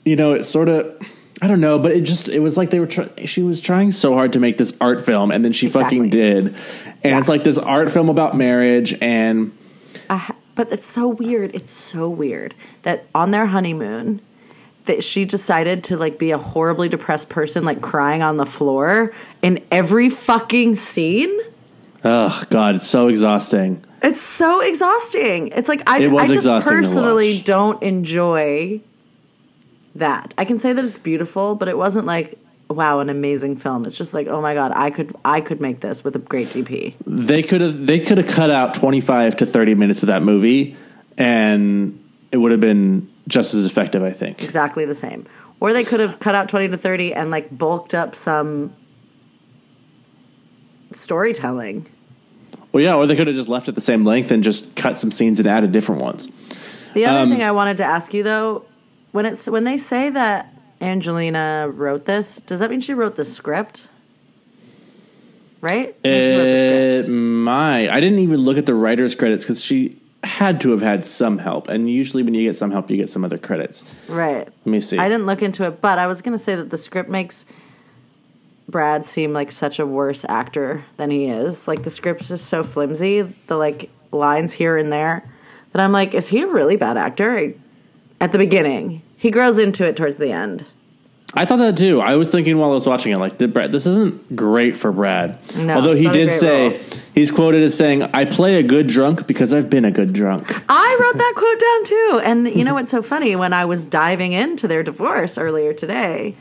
[0.05, 0.97] You know, it sort of,
[1.41, 3.93] I don't know, but it just, it was like they were, try- she was trying
[3.93, 6.55] so hard to make this art film, and then she fucking did.
[7.05, 9.57] And it's like this art film about marriage, and
[10.11, 11.55] I, but it's so weird.
[11.55, 14.21] It's so weird that on their honeymoon,
[14.87, 19.15] that she decided to like be a horribly depressed person, like crying on the floor
[19.41, 21.31] in every fucking scene.
[22.03, 23.85] oh god, it's so exhausting.
[24.03, 25.49] It's so exhausting.
[25.49, 28.81] It's like I, It I just personally don't enjoy
[29.95, 30.35] that.
[30.37, 32.37] I can say that it's beautiful, but it wasn't like
[32.71, 33.85] wow, an amazing film.
[33.87, 36.49] It's just like oh my god, I could I could make this with a great
[36.49, 36.95] DP.
[37.07, 40.23] They could have, they could have cut out twenty five to thirty minutes of that
[40.23, 40.77] movie,
[41.17, 42.03] and
[42.33, 44.03] it would have been just as effective.
[44.03, 44.43] I think.
[44.43, 45.27] exactly the same.
[45.61, 48.73] Or they could have cut out 20 to 30 and like bulked up some
[50.93, 51.87] storytelling.
[52.73, 54.97] Well, yeah, or they could have just left it the same length and just cut
[54.97, 56.29] some scenes and added different ones.
[56.95, 58.65] The other Um, thing I wanted to ask you though,
[59.13, 63.25] when it's when they say that Angelina wrote this, does that mean she wrote the
[63.25, 63.89] script?
[65.61, 65.97] Right?
[66.05, 67.11] It means she wrote the It script.
[67.15, 67.89] might.
[67.91, 71.39] I didn't even look at the writer's credits because she had to have had some
[71.39, 71.69] help.
[71.69, 73.85] And usually, when you get some help, you get some other credits.
[74.09, 74.47] Right.
[74.47, 74.99] Let me see.
[74.99, 77.45] I didn't look into it, but I was going to say that the script makes
[78.69, 81.67] Brad seem like such a worse actor than he is.
[81.67, 85.29] Like the script is so flimsy, the like lines here and there,
[85.73, 87.55] that I'm like, is he a really bad actor?
[88.21, 90.65] At the beginning, he grows into it towards the end.
[91.35, 92.01] I thought that too.
[92.01, 95.39] I was thinking while I was watching it, like, Brad, this isn't great for Brad.
[95.57, 96.81] No, Although it's he did say, role.
[97.15, 100.51] he's quoted as saying, I play a good drunk because I've been a good drunk.
[100.71, 102.21] I wrote that quote down too.
[102.25, 103.37] And you know what's so funny?
[103.37, 106.35] When I was diving into their divorce earlier today,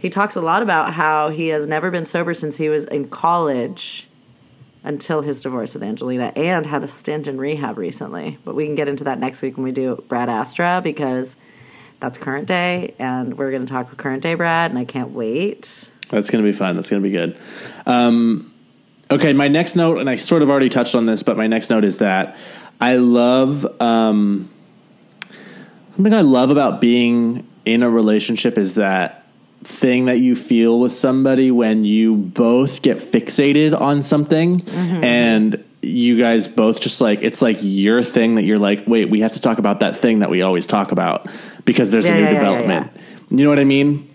[0.00, 3.08] he talks a lot about how he has never been sober since he was in
[3.08, 4.08] college
[4.82, 8.38] until his divorce with Angelina and had a stint in rehab recently.
[8.44, 11.36] But we can get into that next week when we do Brad Astra because
[12.00, 15.10] that's current day and we're going to talk with current day Brad and I can't
[15.10, 15.90] wait.
[16.10, 16.76] That's going to be fun.
[16.76, 17.38] That's going to be good.
[17.86, 18.52] Um,
[19.10, 21.70] okay, my next note, and I sort of already touched on this, but my next
[21.70, 22.36] note is that
[22.80, 24.50] I love um,
[25.94, 29.24] something I love about being in a relationship is that
[29.64, 35.04] thing that you feel with somebody when you both get fixated on something Mm-hmm.
[35.04, 39.20] and you guys both just like it's like your thing that you're like wait we
[39.20, 41.28] have to talk about that thing that we always talk about
[41.64, 42.90] because there's Yeah, a new yeah, yeah, yeah, development.
[43.30, 44.12] you know what i mean?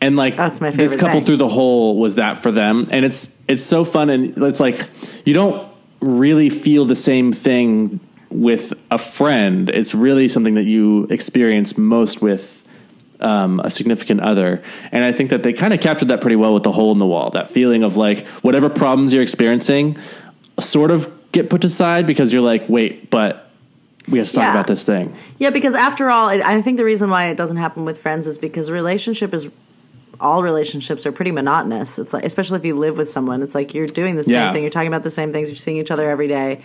[0.00, 1.24] And like That's my this couple thing.
[1.26, 2.88] through the hole was that for them.
[2.90, 4.88] And it's it's so fun and it's like
[5.24, 9.70] you don't really feel the same thing with a friend.
[9.70, 12.66] It's really something that you experience most with
[13.20, 14.60] um, a significant other.
[14.90, 16.98] And i think that they kind of captured that pretty well with the hole in
[16.98, 19.96] the wall that feeling of like whatever problems you're experiencing
[20.60, 23.50] sort of get put aside because you're like wait but
[24.08, 24.50] we have to talk Yeah.
[24.52, 25.14] about this thing.
[25.38, 28.26] Yeah, because after all, it, I think the reason why it doesn't happen with friends
[28.26, 29.48] is because relationship is
[30.20, 32.00] all relationships are pretty monotonous.
[32.00, 34.52] It's like, especially if you live with someone, it's like you're doing the same Yeah.
[34.52, 36.62] thing, you're talking about the same things, you're seeing each other every day.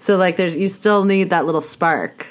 [0.00, 2.26] So like, there's you still need that little spark.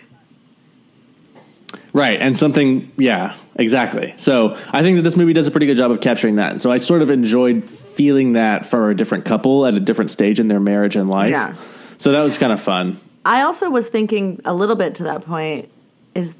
[1.93, 4.13] Right, and something, yeah, exactly.
[4.17, 6.61] So I think that this movie does a pretty good job of capturing that.
[6.61, 7.67] So I sort of enjoyed
[8.01, 11.29] feeling that for a different couple at a different stage in their marriage and life.
[11.29, 11.55] Yeah.
[11.99, 12.99] So that was kind of fun.
[13.23, 15.69] I also was thinking a little bit to that point
[16.15, 16.35] is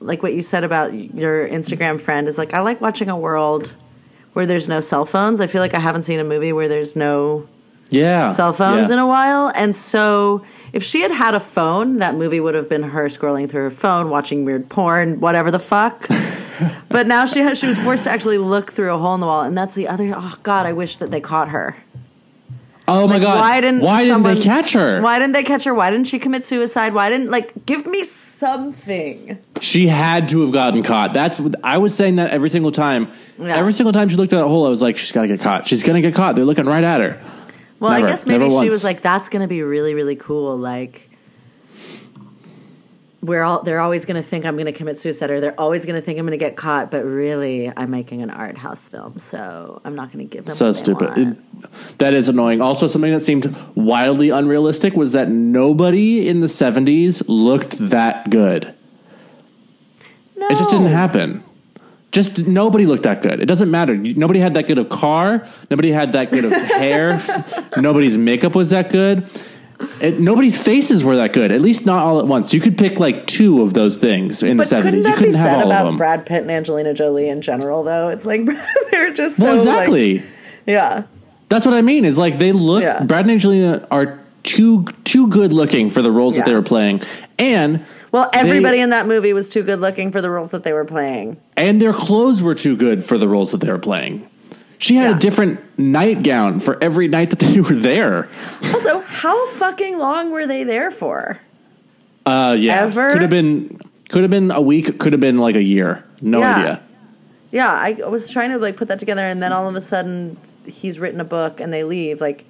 [0.00, 3.76] like what you said about your Instagram friend is like I like watching a world
[4.32, 5.40] where there's no cell phones.
[5.40, 7.46] I feel like I haven't seen a movie where there's no
[7.90, 8.94] Yeah, cell phones yeah.
[8.96, 9.52] in a while.
[9.54, 13.48] And so if she had had a phone, that movie would have been her scrolling
[13.48, 16.08] through her phone, watching weird porn, whatever the fuck.
[16.88, 19.26] but now she has, she was forced to actually look through a hole in the
[19.26, 20.12] wall, and that's the other.
[20.16, 21.76] Oh God, I wish that they caught her.
[22.86, 23.38] Oh my Like, god!
[23.40, 25.00] why didn't why didn't they catch her?
[25.00, 25.72] Why didn't they catch her?
[25.72, 26.92] Why didn't she commit suicide?
[26.92, 29.38] Why didn't like give me something?
[29.62, 31.14] She had to have gotten caught.
[31.14, 33.10] That's what I was saying that every single time.
[33.38, 33.56] Yeah.
[33.56, 35.40] Every single time she looked at that hole, I was like, she's got to get
[35.40, 35.66] caught.
[35.66, 36.36] She's gonna get caught.
[36.36, 37.22] They're looking right at her.
[37.80, 38.06] Well, Never.
[38.06, 38.70] I guess maybe she once.
[38.70, 41.10] was like, "That's going to be really, really cool." Like,
[43.24, 45.86] we're all they're always going to think I'm going to commit suicide, or they're always
[45.86, 46.90] going to think I'm going to get caught.
[46.90, 50.54] But really, I'm making an art house film, so I'm not going to give them.
[50.54, 51.16] so stupid.
[51.16, 52.60] It- that is annoying.
[52.60, 58.74] Also, something that seemed wildly unrealistic was that nobody in the '70s looked that good.
[60.36, 61.42] no, It just didn't happen.
[62.12, 63.40] Just nobody looked that good.
[63.40, 63.96] It doesn't matter.
[63.96, 65.48] Nobody had that good of car.
[65.70, 67.20] Nobody had that good of hair.
[67.76, 69.28] Nobody's makeup was that good.
[70.00, 71.50] It, nobody's faces were that good.
[71.52, 72.52] At least not all at once.
[72.54, 75.04] You could pick like two of those things in But the seventies.
[75.04, 75.96] couldn't You be couldn't have said all of about them.
[75.96, 77.82] Brad Pitt and Angelina Jolie in general?
[77.82, 78.42] Though it's like
[78.90, 80.18] they're just so well, exactly.
[80.18, 80.26] like-
[80.66, 81.02] yeah,
[81.48, 82.04] That's what I mean.
[82.04, 82.82] Is like they look.
[82.82, 83.02] Yeah.
[83.04, 87.02] Brad and Angelina are too too good looking for the roles that they were playing,
[87.38, 90.62] and well, everybody They- in that movie was too good looking for the roles that
[90.62, 91.36] they were playing.
[91.56, 94.28] and their clothes were too good for the roles that they were playing.
[94.78, 95.16] She had Yeah.
[95.16, 98.28] a different nightgown for every night that they were there.
[98.72, 101.38] Also, how fucking long were they there for?
[102.26, 103.10] Uh, yeah, Ever?
[103.12, 106.04] could have been could have been a week, could have been like a year.
[106.20, 106.56] No Yeah.
[106.56, 106.80] idea.
[107.50, 110.36] Yeah, I was trying to like put that together, and then all of a sudden
[110.66, 112.20] he's written a book and they leave.
[112.20, 112.44] Like,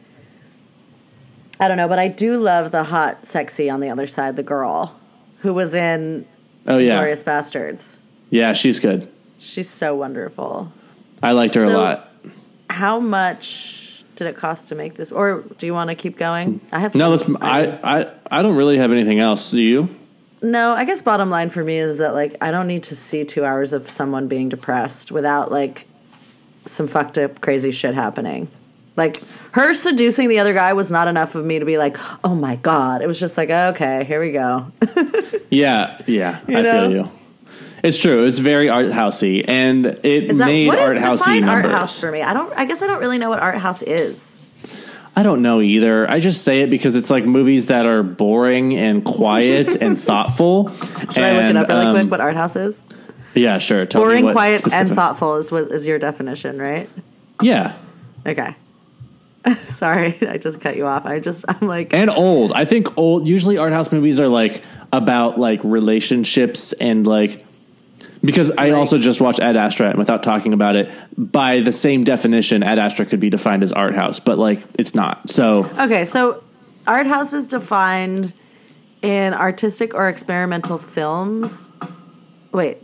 [1.60, 4.42] I don't know, but I do love the hot, sexy on the other side, the
[4.42, 4.96] girl
[5.38, 6.26] who was in
[6.66, 7.98] Oh yeah, Glorious Bastards.
[8.30, 9.08] yeah, she's good.
[9.38, 10.72] She's so wonderful.
[11.22, 12.08] I liked her a lot.
[12.74, 15.12] How much did it cost to make this?
[15.12, 16.60] Or do you want to keep going?
[16.72, 17.24] I have No, let's.
[17.40, 19.52] I, I I don't really have anything else.
[19.52, 19.88] Do you?
[20.42, 23.24] No, I guess bottom line for me is that like I don't need to see
[23.24, 25.86] two hours of someone being depressed without like
[26.66, 28.48] some fucked up crazy shit happening.
[28.96, 29.22] Like
[29.52, 32.56] her seducing the other guy was not enough of me to be like, oh my
[32.56, 33.02] god.
[33.02, 34.66] It was just like, okay, here we go.
[35.50, 36.72] Yeah, yeah, I know?
[36.72, 37.10] feel you.
[37.84, 38.24] It's true.
[38.24, 41.62] It's very art housey, and it Is that made what art is housey define art
[41.64, 41.78] numbers.
[41.78, 42.22] house for me?
[42.22, 42.50] I don't.
[42.58, 44.38] I guess I don't really know what art house is.
[45.14, 46.10] I don't know either.
[46.10, 50.74] I just say it because it's like movies that are boring and quiet and thoughtful.
[51.12, 52.10] Should I look it up really um, quick?
[52.10, 52.82] What art house is?
[53.34, 53.84] Yeah, sure.
[53.84, 56.88] Tell me Boring, quiet, specific- and thoughtful is what is your definition, right?
[57.42, 57.74] Yeah,
[58.26, 58.54] Okay.
[59.64, 61.04] Sorry, I just cut you off.
[61.04, 62.52] I just I'm like and old.
[62.52, 63.26] I think old.
[63.28, 67.44] Usually, art house movies are like about like relationships and like
[68.24, 68.72] because I Right.
[68.74, 72.78] also just watched Ad Astra and without talking about it, by the same definition, Ad
[72.78, 75.28] Astra could be defined as art house, but like it's not.
[75.30, 76.42] So Okay, so
[76.86, 78.32] art house is defined
[79.02, 81.70] in artistic or experimental films.
[82.52, 82.78] Wait.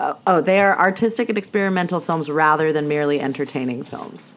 [0.00, 4.36] Oh, oh, they are artistic and experimental films rather than merely entertaining films.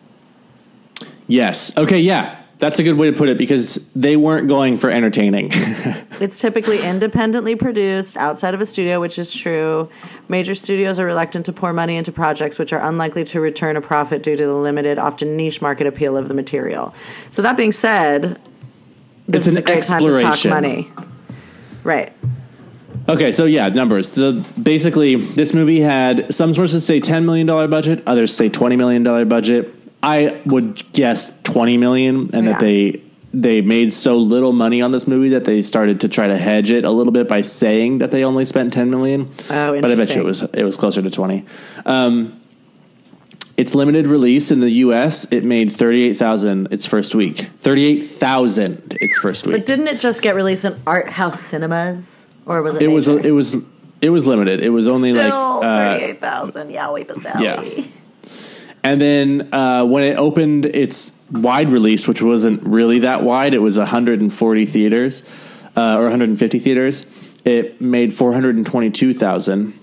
[1.28, 4.90] yes, okay, yeah, that's a good way to put it because they weren't going for
[4.90, 5.52] entertaining.
[6.20, 9.89] It's typically independently produced outside of a studio, which is true.
[10.28, 13.82] Major studios are reluctant to pour money into projects which are unlikely to return a
[13.82, 16.93] profit due to the limited, often niche market appeal of the material.
[17.32, 18.39] So, that being said,
[19.28, 20.91] this It's is an a great time to talk money.
[21.84, 22.11] Right.
[23.07, 24.11] Okay, so yeah, numbers.
[24.11, 28.76] So basically, this movie had some sources say ten million dollar budget, others say twenty
[28.76, 29.74] million dollar budget.
[30.03, 33.01] I would guess twenty million, and that they
[33.34, 36.72] they made so little money on this movie that they started to try to hedge
[36.72, 39.30] it a little bit by saying that they only spent ten million.
[39.50, 41.46] Oh, but I bet you it was it was closer to twenty.
[41.86, 42.42] Um,
[43.58, 45.28] its limited release in the U.S.
[45.32, 47.50] it made thirty eight thousand its first week.
[47.58, 49.58] Thirty eight thousand its first week.
[49.58, 52.84] But didn't it just get released in art house cinemas, or was it?
[52.84, 53.58] it was it was
[54.02, 54.64] it was limited.
[54.64, 56.70] It was only Still like uh, thirty-eight thousand.
[56.70, 57.78] Yowie Baselli.
[57.78, 57.84] Yeah.
[58.82, 63.60] And then uh, when it opened its wide release, which wasn't really that wide, it
[63.60, 65.24] was 140 theaters.
[65.78, 67.06] uh, or 150 theaters.
[67.46, 69.74] It made 422,000.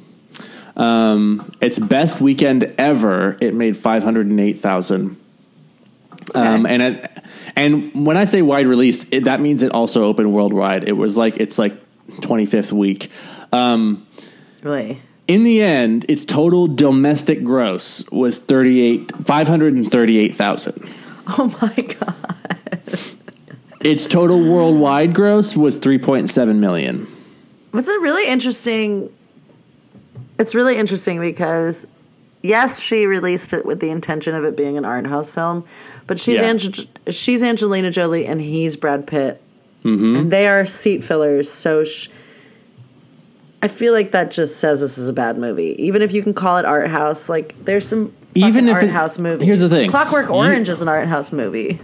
[0.77, 5.17] Um, its best weekend ever, it made 508,000.
[6.35, 7.25] Um, and it,
[7.55, 10.87] and when I say wide release, it, that means it also opened worldwide.
[10.89, 11.75] It was like it's like
[12.21, 13.11] 25th week.
[13.53, 14.07] Um,
[14.63, 15.01] Really?
[15.29, 20.91] in the end, its total domestic gross was 38 538,000.
[21.39, 22.15] Oh my god.
[23.81, 27.07] Its total worldwide gross was 3.7 million.
[27.73, 29.13] What's it really interesting?
[30.39, 31.87] It's really interesting because
[32.43, 35.65] yes, she released it with the intention of it being an art house film,
[36.07, 36.51] but she's Yeah.
[36.51, 39.41] Ange- she's Angelina Jolie and he's Brad Pitt,
[39.85, 40.17] mm-hmm.
[40.17, 41.51] and they are seat fillers.
[41.51, 42.09] So sh-
[43.63, 46.35] I feel like that just says this is a bad movie, even if you can
[46.35, 47.29] call it art house.
[47.29, 49.47] Like there's some Even if art it- house movies.
[49.47, 49.91] here's the thing.
[49.91, 51.81] Clockwork You- Orange is an art house movie.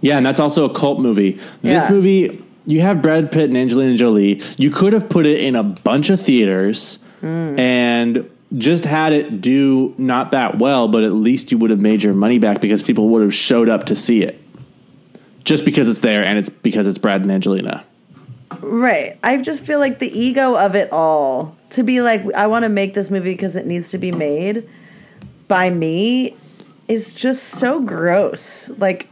[0.00, 1.38] Yeah, and that's also a cult movie.
[1.62, 1.90] This Yeah.
[1.90, 4.40] movie, you have Brad Pitt and Angelina Jolie.
[4.56, 7.58] You could have put it in a bunch of theaters mm.
[7.58, 8.24] and
[8.56, 12.14] just had it do not that well, but at least you would have made your
[12.14, 14.40] money back because people would have showed up to see it.
[15.44, 17.84] Just because it's there and it's because it's Brad and Angelina.
[18.60, 19.18] Right.
[19.22, 22.68] I just feel like the ego of it all to be like, I want to
[22.68, 24.68] make this movie because it needs to be made
[25.48, 26.36] by me
[26.88, 28.70] is just so gross.
[28.70, 29.08] Like,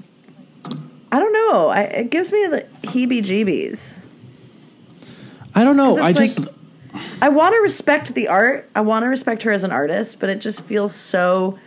[1.12, 1.68] I don't know.
[1.68, 3.99] I, it gives me the heebie jeebies.
[5.55, 5.99] I don't know.
[5.99, 6.49] I it's just
[7.20, 8.68] I want to respect the art.
[8.74, 11.59] I want to respect her as an artist, but it just feels so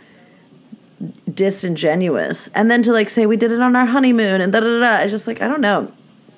[1.32, 2.48] disingenuous.
[2.48, 4.80] And then to like say we did it on our honeymoon and da da da.
[4.80, 5.02] da.
[5.02, 5.92] It's just like I don't know,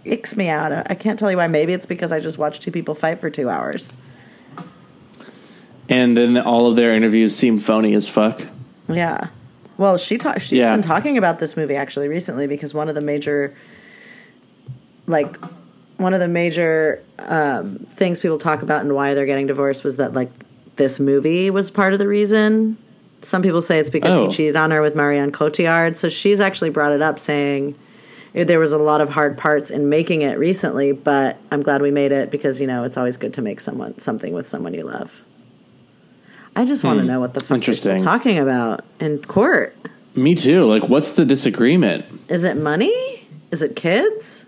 [0.04, 0.72] icks me out.
[0.72, 1.48] I can't tell you why.
[1.48, 3.92] Maybe it's because I just watched two people fight for two hours.
[5.91, 8.41] And then all of their interviews seem phony as fuck.
[8.88, 9.28] Yeah.
[9.76, 10.72] Well, she ta- she's Yeah.
[10.74, 13.55] been talking about this movie actually recently because one of the major,
[15.07, 15.36] like,
[15.97, 19.97] one of the major um, things people talk about and why they're getting divorced was
[19.99, 20.30] that like
[20.76, 22.78] this movie was part of the reason.
[23.22, 24.24] Some people say it's because Oh.
[24.26, 25.97] he cheated on her with Marion Cotillard.
[25.97, 27.74] So she's actually brought it up, saying
[28.34, 31.82] eh, there was a lot of hard parts in making it recently, but I'm glad
[31.82, 34.72] we made it because you know it's always good to make someone something with someone
[34.72, 35.22] you love.
[36.57, 37.98] I just want to know what the fuck they're still Hmm.
[37.98, 38.05] Interesting.
[38.05, 39.76] talking about in court.
[40.14, 40.64] Me too.
[40.66, 42.05] Like, what's the disagreement?
[42.28, 43.26] Is it money?
[43.51, 44.46] Is it kids?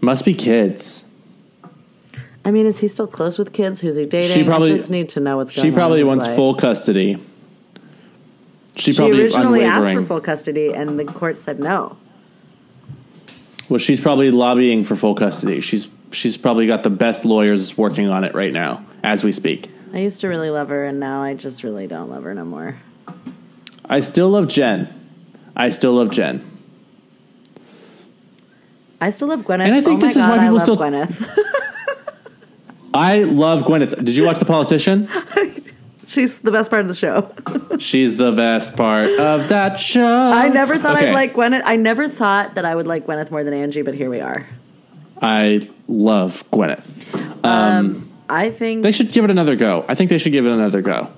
[0.00, 1.04] Must be kids.
[2.44, 3.80] I mean, is he still close with kids?
[3.80, 4.36] Who's he dating?
[4.36, 5.72] She probably- I just need to know what's going on.
[5.72, 6.34] She probably his wants life.
[6.36, 7.18] full custody.
[8.74, 9.98] She, She probably is originally asked unwavering.
[10.04, 11.96] for full custody, and the court said no.
[13.68, 15.60] Well, she's probably lobbying for full custody.
[15.60, 19.70] She's she's probably got the best lawyers working on it right now as we speak.
[19.92, 22.44] I used to really love her, and now I just really don't love her no
[22.44, 22.76] more.
[23.84, 24.88] I still love Jen.
[25.54, 26.48] I still love Jen.
[29.00, 29.60] I still love Gwyneth.
[29.66, 31.38] And I think oh this is God, why I people love still- Gwyneth.
[32.94, 33.96] I love Gwyneth.
[34.04, 35.08] Did you watch The Politician?
[36.06, 37.32] She's the best part of the show.
[37.78, 40.06] She's the best part of that show.
[40.30, 41.08] I never thought Okay.
[41.08, 41.62] I'd like Gwyneth.
[41.64, 44.46] I never thought that I would like Gwyneth more than Angie, but here we are.
[45.22, 47.44] I love Gwyneth.
[47.44, 49.84] Um, I think They should give it another go.
[49.88, 51.08] I think they should give it another go.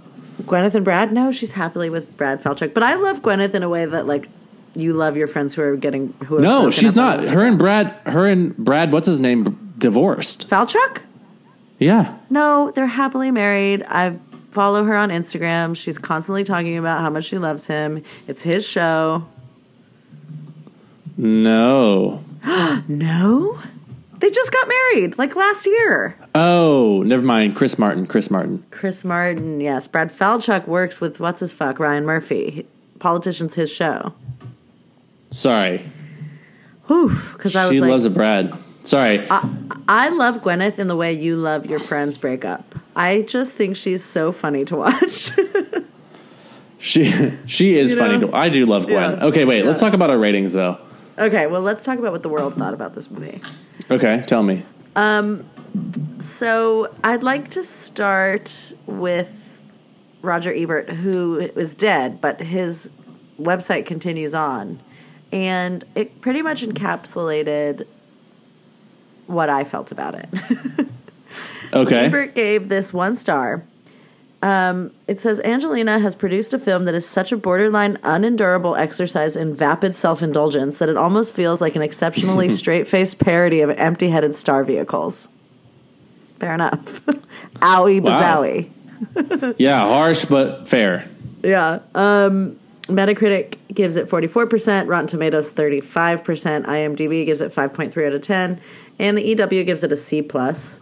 [0.43, 1.13] Gwyneth and Brad.
[1.13, 4.29] No, she's happily with Brad Falchuk, but I love Gwyneth in a way that like
[4.75, 6.41] you love your friends who are getting who.
[6.41, 7.21] No, she's not.
[7.21, 7.95] Her and Brad.
[8.05, 8.93] Her and Brad.
[8.93, 9.75] What's his name?
[9.79, 10.49] Divorced.
[10.49, 11.03] Falchuk.
[11.79, 12.17] Yeah.
[12.31, 13.85] No, they're happily married.
[13.89, 14.19] I
[14.51, 15.77] follow her on Instagram.
[15.77, 18.03] She's constantly talking about how much she loves him.
[18.27, 19.25] It's his show.
[21.17, 22.25] No.
[22.89, 23.59] No,
[24.25, 26.17] they just got married like last year.
[26.35, 27.55] Oh, never mind.
[27.57, 28.07] Chris Martin.
[28.07, 28.65] Chris Martin.
[28.71, 29.87] Chris Martin, yes.
[29.87, 32.65] Brad Falchuk works with what's his fuck Ryan Murphy.
[33.01, 34.15] Politician's his show.
[35.31, 35.85] Sorry.
[36.89, 38.55] Because I was She like, loves a Brad.
[38.85, 39.27] Sorry.
[39.29, 42.75] I love Gwyneth in the way you love your friends break up.
[42.97, 45.33] I just think she's so funny to watch.
[46.79, 47.05] she
[47.47, 48.19] she is You funny.
[48.19, 48.29] know?
[48.29, 49.19] To, I do love Gwen.
[49.19, 49.25] Yeah.
[49.27, 49.67] Okay, wait.
[49.67, 50.79] Let's talk about our ratings though.
[51.19, 53.41] Okay, well, let's talk about what the world thought about this movie.
[53.91, 54.65] Okay, tell me.
[54.97, 55.45] Um,
[56.21, 59.61] So I'd like to start with
[60.23, 62.91] Roger Ebert, who is dead, but his
[63.41, 64.81] website continues on.
[65.33, 67.87] And it pretty much encapsulated
[69.27, 70.29] what I felt about it.
[71.73, 72.05] Okay.
[72.07, 73.65] Ebert gave this one star.
[74.45, 79.39] Um, it says Angelina has produced a film that is such a borderline unendurable exercise
[79.39, 83.71] in vapid self indulgence that it almost feels like an exceptionally straight faced parody of
[83.71, 85.31] empty headed star vehicles.
[86.37, 86.77] Fair enough.
[87.57, 88.43] Owie Wow.
[88.43, 89.55] bazowie.
[89.59, 91.09] Yeah, harsh but fair.
[91.43, 91.79] Yeah.
[91.95, 98.61] Um, Metacritic gives it 44%, Rotten Tomatoes 35%, IMDb gives it 5.3 out of 10,
[98.99, 100.81] and the EW gives it a C plus.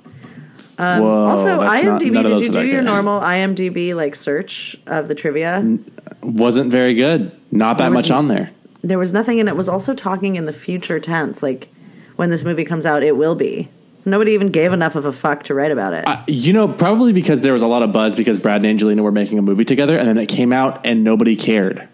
[0.82, 2.86] Um, Whoa, also, that's not- IMDb, did you do your good.
[2.86, 5.78] normal IMDb like search of the trivia?
[6.22, 7.30] Wasn't very good.
[7.52, 8.50] Not that much n- on there.
[8.82, 11.68] There was nothing, and it was also talking in the future tense, like
[12.16, 13.68] when this movie comes out, it will be.
[14.04, 16.08] Nobody even gave enough of a fuck to write about it.
[16.08, 19.04] Uh, you know, probably because there was a lot of buzz because Brad and Angelina
[19.04, 21.86] were making a movie together, and then it came out and nobody cared,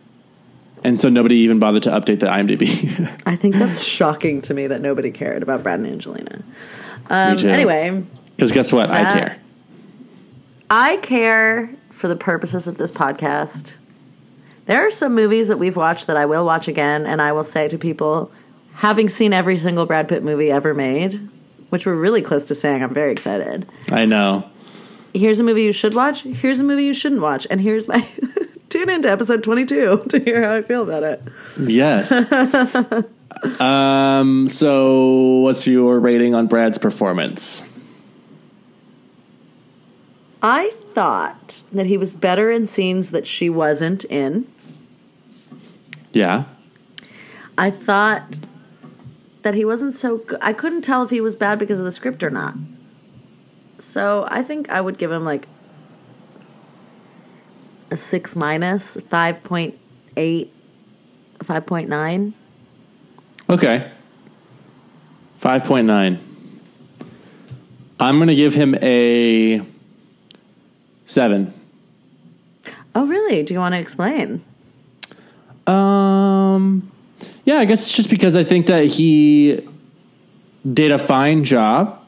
[0.82, 3.20] and so nobody even bothered to update the IMDb.
[3.26, 6.43] I think that's shocking to me that nobody cared about Brad and Angelina.
[7.11, 8.03] Um, anyway,
[8.39, 8.89] Because guess what?
[8.89, 9.39] I care.
[10.70, 13.74] I care for the purposes of this podcast.
[14.66, 17.43] There are some movies that we've watched that I will watch again, and I will
[17.43, 18.30] say to people,
[18.74, 21.14] having seen every single Brad Pitt movie ever made,
[21.70, 23.68] which we're really close to saying, I'm very excited.
[23.91, 24.49] I know.
[25.12, 26.22] Here's a movie you should watch.
[26.22, 28.07] Here's a movie you shouldn't watch, and here's my
[28.68, 31.22] tune into episode 22 to hear how I feel about it.
[31.59, 32.12] Yes.
[33.61, 34.47] um.
[34.47, 37.64] So, what's your rating on Brad's performance?
[40.43, 44.47] I thought that he was better in scenes that she wasn't in.
[46.12, 46.45] Yeah.
[47.57, 48.41] I thought
[49.43, 50.39] that he wasn't so good.
[50.41, 52.55] I couldn't tell if he was bad because of the script or not.
[53.78, 55.49] So I think I would give him like
[57.91, 60.49] a six minus, 5.8,
[61.39, 62.32] 5.9.
[63.51, 63.93] Okay.
[65.39, 66.18] Five point nine.
[68.01, 69.62] I'm going to give him a
[71.09, 71.53] seven.
[72.95, 73.43] Oh, really?
[73.43, 74.45] Do you want to explain?
[75.67, 76.91] Um,
[77.45, 79.67] yeah, I guess it's just because I think that he
[80.71, 82.01] did a fine job.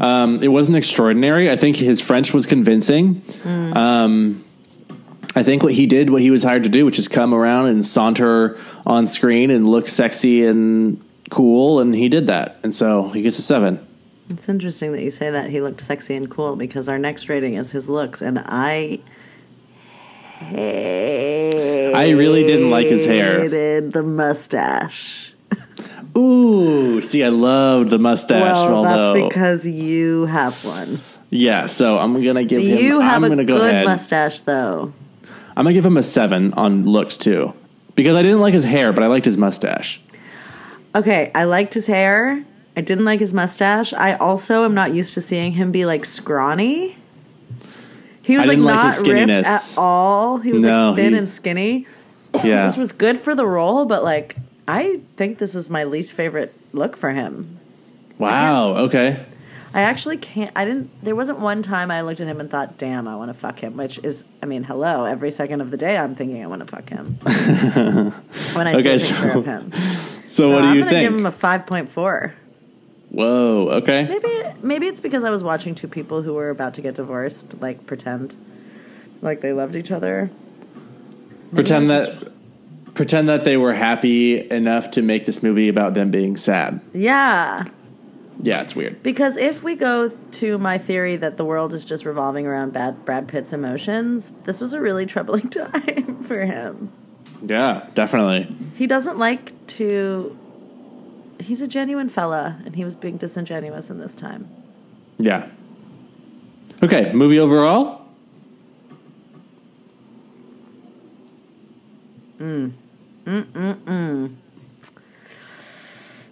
[0.00, 1.50] Um, it wasn't extraordinary.
[1.50, 3.22] I think his French was convincing.
[3.44, 4.44] Um,
[5.36, 7.66] I think what he did, what he was hired to do, which is come around
[7.66, 13.08] and saunter on screen and look sexy and cool, and he did that, and so
[13.10, 13.86] he gets a seven.
[14.32, 17.54] It's interesting that you say that he looked sexy and cool because our next rating
[17.54, 19.00] is his looks, and I.
[20.40, 23.42] I really didn't like his hair.
[23.42, 25.32] Hated the mustache.
[26.16, 28.40] Ooh, see, I loved the mustache.
[28.40, 31.00] well, although, that's because you have one.
[31.30, 31.66] yeah.
[31.66, 32.78] So I'm gonna give him.
[32.78, 33.84] You have I'm a gonna good go ahead.
[33.86, 34.92] mustache, though.
[35.56, 37.54] I'm gonna give him a seven on looks too,
[37.94, 40.00] because I didn't like his hair, but I liked his mustache.
[40.94, 42.44] Okay, I liked his hair.
[42.76, 43.92] I didn't like his mustache.
[43.92, 46.96] I also am not used to seeing him be like scrawny.
[48.22, 50.38] He was I like didn't like ripped at all.
[50.38, 51.86] He was No, like thin and skinny,
[52.44, 53.84] Yeah, which was good for the role.
[53.84, 54.36] But like,
[54.68, 57.58] I think this is my least favorite look for him.
[58.18, 58.76] wow.
[58.84, 59.22] Okay,
[59.74, 60.52] I actually can't.
[60.54, 60.88] I didn't.
[61.02, 63.58] There wasn't one time I looked at him and thought, "Damn, I want to fuck
[63.58, 65.04] him." Which is, I mean, hello.
[65.04, 67.14] Every second of the day, I'm thinking I want to fuck him.
[68.54, 69.72] when I Okay, see a picture so- of him,
[70.28, 71.04] so, what do I'm you gonna think?
[71.10, 72.32] give him a five point four.
[73.12, 73.68] Whoa.
[73.82, 74.04] Okay.
[74.04, 77.60] Maybe maybe it's because I was watching two people who were about to get divorced,
[77.60, 78.34] like pretend
[79.20, 80.30] like they loved each other.
[81.54, 82.32] Pretend Maybe that.
[82.94, 86.80] Pretend that they were happy enough to make this movie about them being sad.
[86.92, 87.64] Yeah,
[88.42, 89.02] Yeah, it's weird.
[89.02, 93.06] because if we go to my theory that the world is just revolving around bad
[93.06, 96.92] Brad Pitt's emotions, this was a really troubling time for him.
[97.46, 98.54] Yeah, definitely.
[98.76, 100.36] He doesn't like to.
[101.42, 104.48] He's a genuine fella, and he was being disingenuous in this time.
[105.18, 105.48] Yeah.
[106.82, 108.00] Okay, movie overall.
[112.40, 112.72] Mm.
[113.24, 113.44] Mm
[113.84, 114.32] mm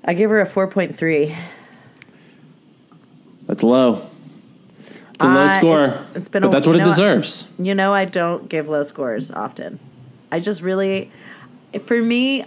[0.05, 1.37] I give her a four point three.
[3.47, 4.07] That's low.
[5.15, 5.85] It's a low Uh, score.
[5.87, 6.95] it's- it's been but a- that's what it know what?
[6.97, 7.49] deserves.
[7.59, 9.79] You know, I don't give low scores often.
[10.33, 11.11] I just really,
[11.85, 12.45] for me,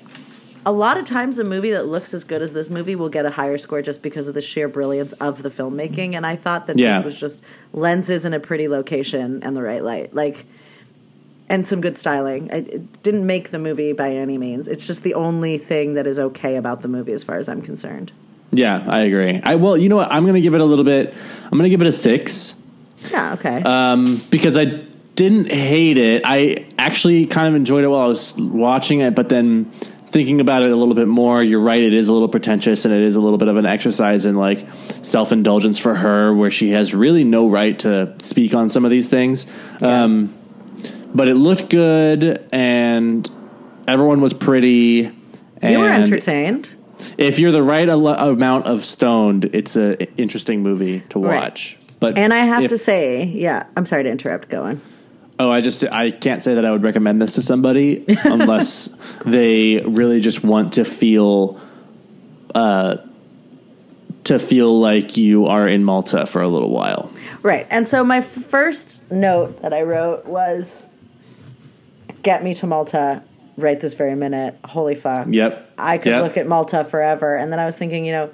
[0.65, 3.25] a lot of times a movie that looks as good as this movie will get
[3.25, 6.15] a higher score just because of the sheer brilliance of the filmmaking.
[6.15, 6.99] And I thought that Yeah.
[6.99, 7.41] this was just
[7.73, 10.13] lenses in a pretty location and the right light.
[10.13, 10.45] Like,
[11.49, 12.47] and some good styling.
[12.49, 14.67] It, it didn't make the movie by any means.
[14.67, 17.61] It's just the only thing that is okay about the movie as far as I'm
[17.61, 18.11] concerned.
[18.51, 19.41] Yeah, I agree.
[19.43, 20.11] I well, you know what?
[20.11, 21.13] I'm going to give it a little bit.
[21.45, 22.55] I'm going to give it a six
[23.11, 23.61] Yeah, okay.
[23.63, 24.65] um, because I
[25.15, 26.21] didn't hate it.
[26.25, 29.71] I actually kind of enjoyed it while I was watching it, but then
[30.13, 31.81] thinking about it a little bit more, you're right.
[31.83, 34.35] It is a little pretentious, and it is a little bit of an exercise in
[34.37, 34.65] like
[35.01, 38.91] self indulgence for her, where she has really no right to speak on some of
[38.91, 39.47] these things.
[39.81, 40.37] Um,
[41.13, 43.29] but it looked good, and
[43.87, 45.11] everyone was pretty.
[45.61, 46.75] And you were entertained.
[47.17, 51.41] if you're the right al- amount of stoned, it's an interesting movie to Right.
[51.41, 51.77] watch.
[51.99, 54.49] But And I have if- to say, yeah, I'm sorry to interrupt.
[54.49, 54.81] Go on.
[55.43, 58.87] Oh, I just I can't say that I would recommend this to somebody unless
[59.25, 61.59] they really just want to feel
[62.55, 62.95] uh
[64.23, 67.11] to feel like you are in Malta for a little while.
[67.41, 67.67] Right.
[67.69, 70.87] And so my first note that I wrote was
[72.21, 73.21] get me to Malta
[73.57, 74.57] right this very minute.
[74.63, 75.27] Holy fuck.
[75.29, 75.73] Yep.
[75.77, 76.21] I could Yep.
[76.21, 77.35] look at Malta forever.
[77.35, 78.29] And then I was thinking, you know,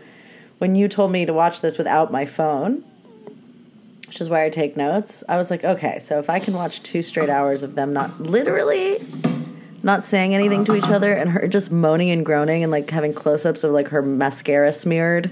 [0.60, 2.84] when you told me to watch this without my phone,
[4.10, 6.82] which is why I take notes, I was like, okay, so if I can watch
[6.84, 8.98] two straight hours of them not literally
[9.84, 13.14] not saying anything to each other and her just moaning and groaning and like having
[13.14, 15.32] close ups of like her mascara smeared.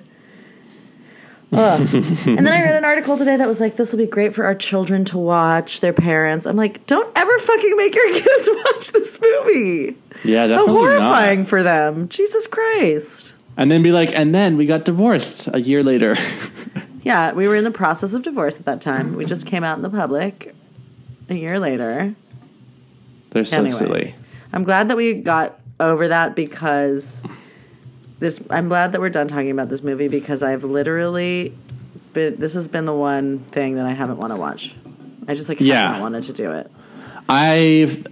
[1.51, 4.45] And then I read an article today that was like, this will be great for
[4.45, 6.45] our children to watch, their parents.
[6.45, 9.97] I'm like, don't ever fucking make your kids watch this movie.
[10.23, 11.47] Yeah, How horrifying not.
[11.47, 12.09] for them.
[12.09, 13.35] Jesus Christ.
[13.55, 16.15] And then be like, and then we got divorced a year later.
[17.03, 19.15] Yeah, we were in the process of divorce at that time.
[19.15, 20.53] We just came out in the public
[21.29, 22.15] a year later.
[23.31, 23.77] They're so Anyway.
[23.77, 24.15] silly.
[24.53, 27.23] I'm glad that we got over that because
[28.19, 31.53] this I'm glad that we're done talking about this movie because I've literally
[32.13, 34.75] been this has been the one thing that I haven't want to watch.
[35.27, 35.83] I just like Yeah.
[35.87, 36.71] haven't wanted to do it.
[37.29, 38.07] I've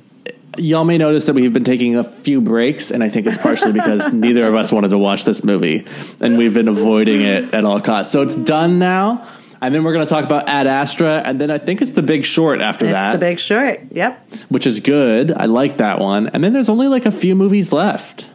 [0.57, 3.71] y'all may notice that we've been taking a few breaks, and I think it's partially
[3.71, 5.85] because neither of us wanted to watch this movie,
[6.19, 8.11] and we've been avoiding it at all costs.
[8.11, 9.27] So it's done now,
[9.61, 12.03] and then we're going to talk about Ad Astra, and then I think it's The
[12.03, 13.81] Big Short after It's that, the big short.
[13.91, 14.33] Yep.
[14.49, 15.31] which is good.
[15.31, 18.29] I like that one, and then there's only like a few movies left.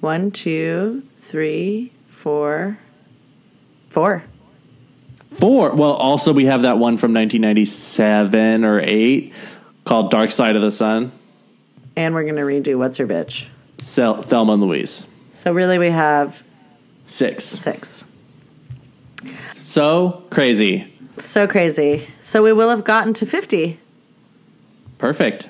[0.00, 2.78] One, two, three, four,
[3.88, 4.24] four.
[5.32, 5.72] Four.
[5.74, 9.32] Well, also we have that one from 1997 or eight
[9.84, 11.12] called Dark Side of the Sun.
[11.96, 13.48] And we're gonna redo What's Her Bitch.
[13.78, 15.06] Sel- Thelma and Louise.
[15.30, 16.42] So really we have
[17.06, 17.44] Six.
[17.44, 18.04] six.
[19.54, 20.92] So crazy.
[21.18, 22.06] So crazy.
[22.20, 23.78] So we will have gotten to 50.
[24.98, 25.48] Perfect.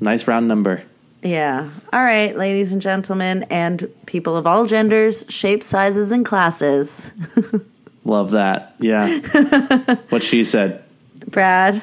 [0.00, 0.82] Nice round number.
[1.22, 1.70] Yeah.
[1.92, 7.12] All right, ladies and gentlemen, and people of all genders, shapes, sizes, and classes.
[8.04, 8.76] Love that.
[8.78, 9.18] Yeah.
[10.10, 10.84] what she said.
[11.28, 11.82] Brad,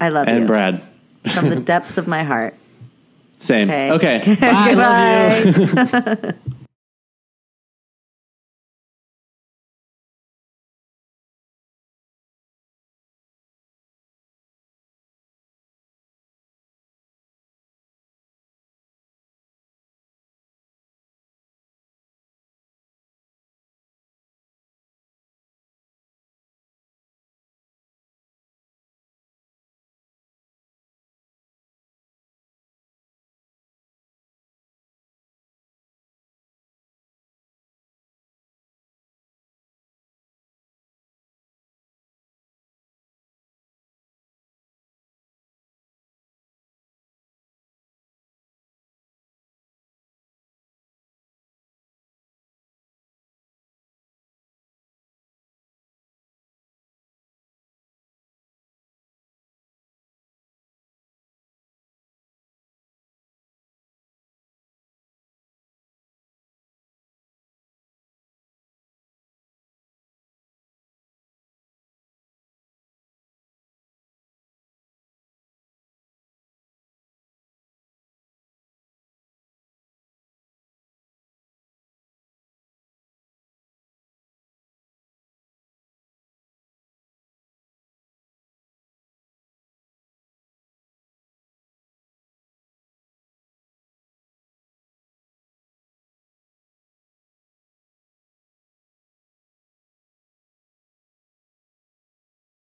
[0.00, 0.82] I love And you And Brad.
[1.34, 2.54] from the depths of my heart.
[3.38, 3.70] Same.
[3.70, 4.18] Okay.
[4.18, 4.34] Okay.
[4.40, 5.42] Bye.
[5.44, 6.34] Goodbye.